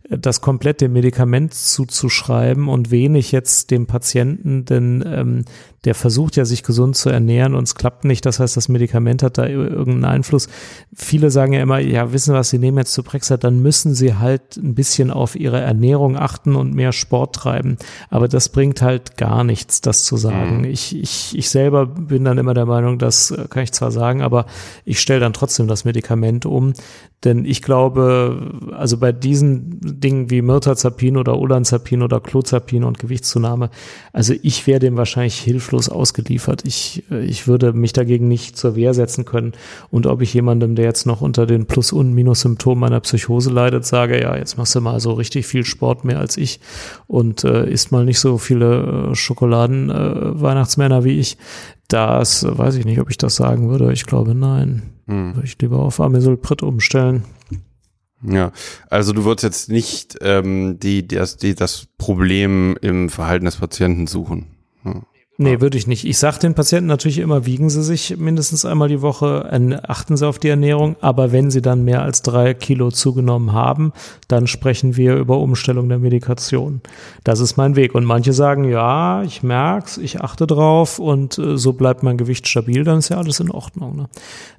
[0.09, 5.45] das komplett dem Medikament zuzuschreiben und wenig jetzt dem Patienten, denn ähm,
[5.85, 8.25] der versucht ja sich gesund zu ernähren und es klappt nicht.
[8.27, 10.49] Das heißt, das Medikament hat da irgendeinen Einfluss.
[10.95, 14.57] Viele sagen ja immer, ja, wissen was, sie nehmen jetzt Suprexa, dann müssen sie halt
[14.57, 17.77] ein bisschen auf ihre Ernährung achten und mehr Sport treiben.
[18.11, 20.65] Aber das bringt halt gar nichts, das zu sagen.
[20.65, 24.23] Ich, ich, ich selber bin dann immer der Meinung, das äh, kann ich zwar sagen,
[24.23, 24.47] aber
[24.85, 26.73] ich stelle dann trotzdem das Medikament um.
[27.25, 33.71] Denn ich glaube, also bei diesen Dingen wie Mirtazapin oder Olanzapin oder Clozapin und Gewichtszunahme,
[34.13, 36.63] also ich wäre dem wahrscheinlich hilflos ausgeliefert.
[36.67, 39.53] Ich, äh, ich würde mich dagegen nicht zur Wehr setzen können.
[39.91, 43.85] Und ob ich jemandem, der jetzt noch unter den Plus- und Minus-Symptomen einer Psychose leidet,
[43.85, 46.61] sage, ja, jetzt machst du mal so richtig viel Sport mehr als ich
[47.07, 51.37] und äh, isst mal nicht so viele äh, Schokoladen äh, Weihnachtsmänner wie ich,
[51.89, 53.93] das äh, weiß ich nicht, ob ich das sagen würde.
[53.93, 54.83] Ich glaube, nein.
[55.07, 55.35] Hm.
[55.35, 57.25] Würde ich lieber auf Amisulprit umstellen.
[58.27, 58.53] Ja,
[58.89, 64.07] also du würdest jetzt nicht ähm, die, das, die, das Problem im Verhalten des Patienten
[64.07, 64.47] suchen.
[64.85, 65.03] Ja.
[65.37, 66.05] Nee, würde ich nicht.
[66.05, 69.51] Ich sage den Patienten natürlich immer, wiegen Sie sich mindestens einmal die Woche,
[69.83, 73.93] achten Sie auf die Ernährung, aber wenn Sie dann mehr als drei Kilo zugenommen haben,
[74.29, 76.83] dann sprechen wir über Umstellung der Medikation.
[77.25, 77.97] Das ist mein Weg.
[77.97, 82.47] Und manche sagen, ja, ich merk's, ich achte drauf und äh, so bleibt mein Gewicht
[82.47, 83.97] stabil, dann ist ja alles in Ordnung.
[83.97, 84.09] Ne?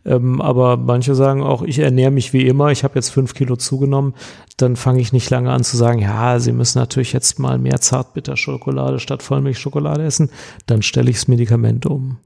[0.03, 3.55] Ähm, aber manche sagen auch, ich ernähre mich wie immer, ich habe jetzt fünf Kilo
[3.55, 4.13] zugenommen,
[4.57, 7.81] dann fange ich nicht lange an zu sagen, ja, Sie müssen natürlich jetzt mal mehr
[7.81, 10.29] Zartbitterschokolade statt Vollmilchschokolade essen
[10.65, 12.17] dann stelle ich das Medikament um.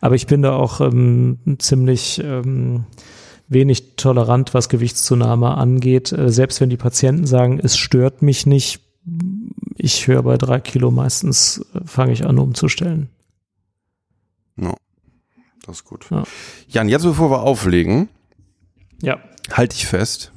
[0.00, 2.84] Aber ich bin da auch ähm, ziemlich ähm,
[3.48, 6.12] wenig tolerant, was Gewichtszunahme angeht.
[6.12, 8.80] Äh, selbst wenn die Patienten sagen, es stört mich nicht,
[9.76, 13.08] ich höre bei drei Kilo meistens, äh, fange ich an umzustellen.
[15.66, 16.06] Das ist gut.
[16.10, 16.24] Ja.
[16.68, 18.10] Jan, jetzt bevor wir auflegen,
[19.00, 19.18] Ja.
[19.50, 20.30] halte ich fest.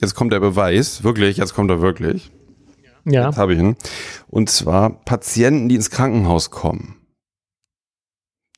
[0.00, 2.30] Jetzt kommt der Beweis, wirklich, jetzt kommt er wirklich.
[3.04, 3.26] Ja.
[3.26, 3.76] Jetzt habe ich ihn.
[4.28, 6.96] Und zwar Patienten, die ins Krankenhaus kommen.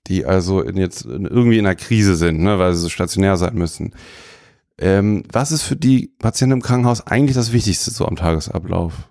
[0.06, 3.54] Die also in jetzt irgendwie in einer Krise sind, ne, weil sie so stationär sein
[3.54, 3.92] müssen.
[4.78, 9.10] Ähm, was ist für die Patienten im Krankenhaus eigentlich das Wichtigste so am Tagesablauf?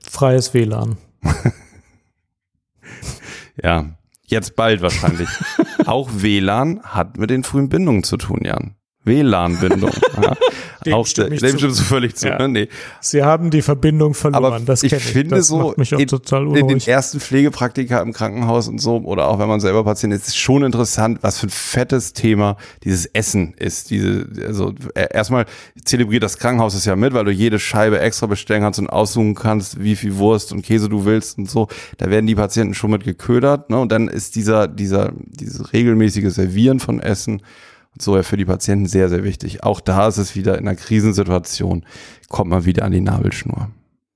[0.00, 0.96] Freies WLAN.
[3.62, 3.86] Ja,
[4.24, 5.28] jetzt bald wahrscheinlich.
[5.86, 8.76] Auch WLAN hat mit den frühen Bindungen zu tun, Jan.
[9.04, 9.90] WLAN-Bindung.
[10.90, 11.66] Dem stimme ich dem zu.
[11.68, 12.28] du völlig zu.
[12.28, 12.38] Ja.
[12.38, 12.48] Ne?
[12.48, 12.68] Nee.
[13.00, 15.12] Sie haben die Verbindung verloren, Aber das ich kenne ich.
[15.12, 18.80] finde das so macht mich auch in, total in den ersten Pflegepraktika im Krankenhaus und
[18.80, 22.12] so oder auch wenn man selber Patient ist, ist schon interessant, was für ein fettes
[22.12, 23.90] Thema dieses Essen ist.
[23.90, 25.46] Diese, also äh, erstmal
[25.84, 29.34] zelebriert das Krankenhaus es ja mit, weil du jede Scheibe extra bestellen kannst und aussuchen
[29.34, 31.68] kannst, wie viel Wurst und Käse du willst und so.
[31.98, 33.78] Da werden die Patienten schon mit geködert, ne?
[33.78, 37.42] Und dann ist dieser, dieser, dieses regelmäßige Servieren von Essen
[38.02, 39.62] so ja für die Patienten sehr, sehr wichtig.
[39.64, 41.84] Auch da ist es wieder in einer Krisensituation,
[42.28, 43.68] kommt man wieder an die Nabelschnur.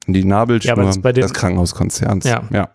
[0.08, 0.74] An die Ja, Nabelschnur
[1.12, 2.24] den- des Krankenhauskonzerns.
[2.24, 2.42] Ja.
[2.50, 2.70] ja.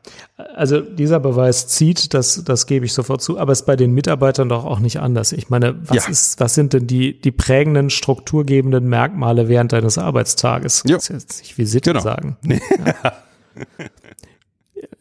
[0.55, 3.91] Also dieser Beweis zieht, das, das gebe ich sofort zu, aber es ist bei den
[3.93, 5.33] Mitarbeitern doch auch nicht anders.
[5.33, 6.09] Ich meine, was Ja.
[6.11, 10.83] ist, was sind denn die, die prägenden, strukturgebenden Merkmale während deines Arbeitstages?
[10.87, 10.95] Jo.
[10.95, 12.01] Das ist jetzt nicht Visite Genau.
[12.03, 12.37] sagen.
[12.45, 12.57] Ja.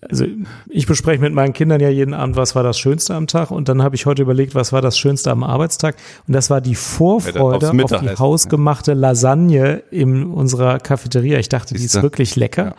[0.09, 0.25] Also
[0.69, 3.69] ich bespreche mit meinen Kindern ja jeden Abend, was war das Schönste am Tag und
[3.69, 5.97] dann habe ich heute überlegt, was war das Schönste am Arbeitstag
[6.27, 11.39] und das war die Vorfreude auf die hausgemachte Lasagne in unserer Cafeteria.
[11.39, 12.03] Ich dachte, die ist Siehste?
[12.03, 12.75] wirklich lecker.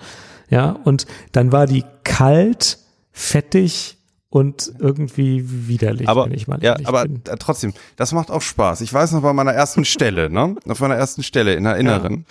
[0.50, 2.78] Ja, und dann war die kalt,
[3.12, 3.98] fettig
[4.30, 7.22] und irgendwie widerlich, Aber, wenn ich mal ja, aber bin.
[7.40, 8.82] trotzdem, das macht auch Spaß.
[8.82, 10.56] Ich weiß noch bei meiner ersten Stelle, ne?
[10.68, 12.26] Auf meiner ersten Stelle in der Inneren.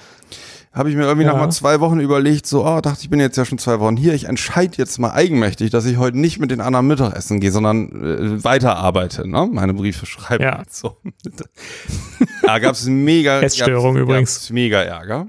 [0.76, 1.32] Habe ich mir irgendwie Ja.
[1.32, 3.96] nach mal zwei Wochen überlegt, so, oh, dachte ich bin jetzt ja schon zwei Wochen
[3.96, 7.50] hier, ich entscheide jetzt mal eigenmächtig, dass ich heute nicht mit den anderen Mittagessen gehe,
[7.50, 9.48] sondern äh, weiterarbeite, ne?
[9.50, 10.44] Meine Briefe schreiben.
[10.44, 10.58] Ja.
[10.58, 10.96] und So.
[12.42, 14.34] da gab es mega Essstörung gab's- übrigens.
[14.34, 15.26] gab's mega Ärger.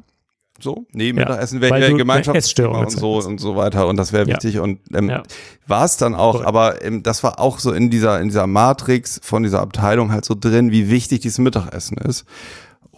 [0.60, 3.96] So, nee, Ja, Mittagessen wäre du eine Gemeinschaftsthema Essstörung und so und so weiter und
[3.96, 4.34] das wäre Ja.
[4.34, 5.22] wichtig und ähm, Ja.
[5.68, 6.48] war es dann auch, Korrekt.
[6.48, 10.26] aber ähm, das war auch so in dieser, in dieser Matrix von dieser Abteilung halt
[10.26, 12.26] so drin, wie wichtig dieses Mittagessen ist.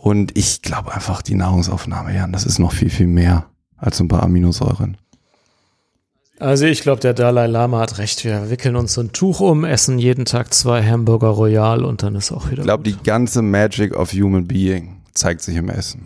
[0.01, 4.07] Und ich glaube einfach, die Nahrungsaufnahme, Jan, das ist noch viel, viel mehr als ein
[4.07, 4.97] paar Aminosäuren.
[6.39, 8.23] Also ich glaube, der Dalai Lama hat recht.
[8.23, 12.15] Wir wickeln uns so ein Tuch um, essen jeden Tag zwei Hamburger Royal und dann
[12.15, 16.05] ist auch wieder Ich glaube, die ganze Magic of Human Being zeigt sich im Essen.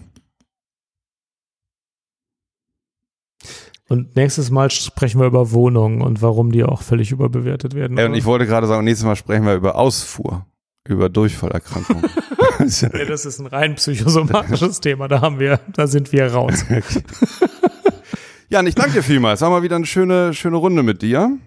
[3.90, 8.00] Und nächstes Mal sprechen wir über Wohnungen und warum die auch völlig überbewertet werden.
[8.00, 10.48] Äh, und ich wollte gerade sagen, nächstes Mal sprechen wir über Ausfuhr,
[10.88, 12.10] über Durchfallerkrankungen.
[12.60, 15.08] Nee, das ist ein rein psychosomatisches Thema.
[15.08, 16.64] Da haben wir, da sind wir raus.
[18.50, 19.42] Jan, ich danke dir vielmals.
[19.42, 21.40] War mal wieder eine schöne, schöne Runde mit dir.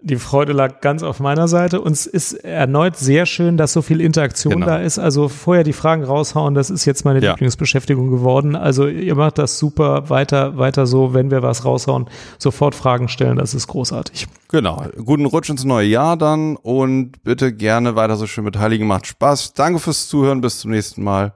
[0.00, 1.80] Die Freude lag ganz auf meiner Seite.
[1.80, 4.66] Und es ist erneut sehr schön, dass so viel Interaktion Genau.
[4.66, 4.98] da ist.
[5.00, 7.32] Also vorher die Fragen raushauen, das ist jetzt meine Ja.
[7.32, 8.54] Lieblingsbeschäftigung geworden.
[8.54, 13.38] Also ihr macht das super, weiter, weiter so, wenn wir was raushauen, sofort Fragen stellen,
[13.38, 14.28] das ist großartig.
[14.48, 14.84] Genau.
[15.04, 18.86] Guten Rutsch ins neue Jahr dann und bitte gerne weiter so schön beteiligen.
[18.86, 19.54] Macht Spaß.
[19.54, 20.40] Danke fürs Zuhören.
[20.40, 21.34] Bis zum nächsten Mal.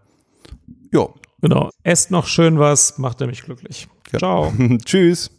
[0.93, 1.15] Jo.
[1.41, 1.71] Genau.
[1.83, 3.89] Esst noch schön was, macht nämlich glücklich.
[4.17, 4.53] Ciao.
[4.85, 5.31] Tschüss.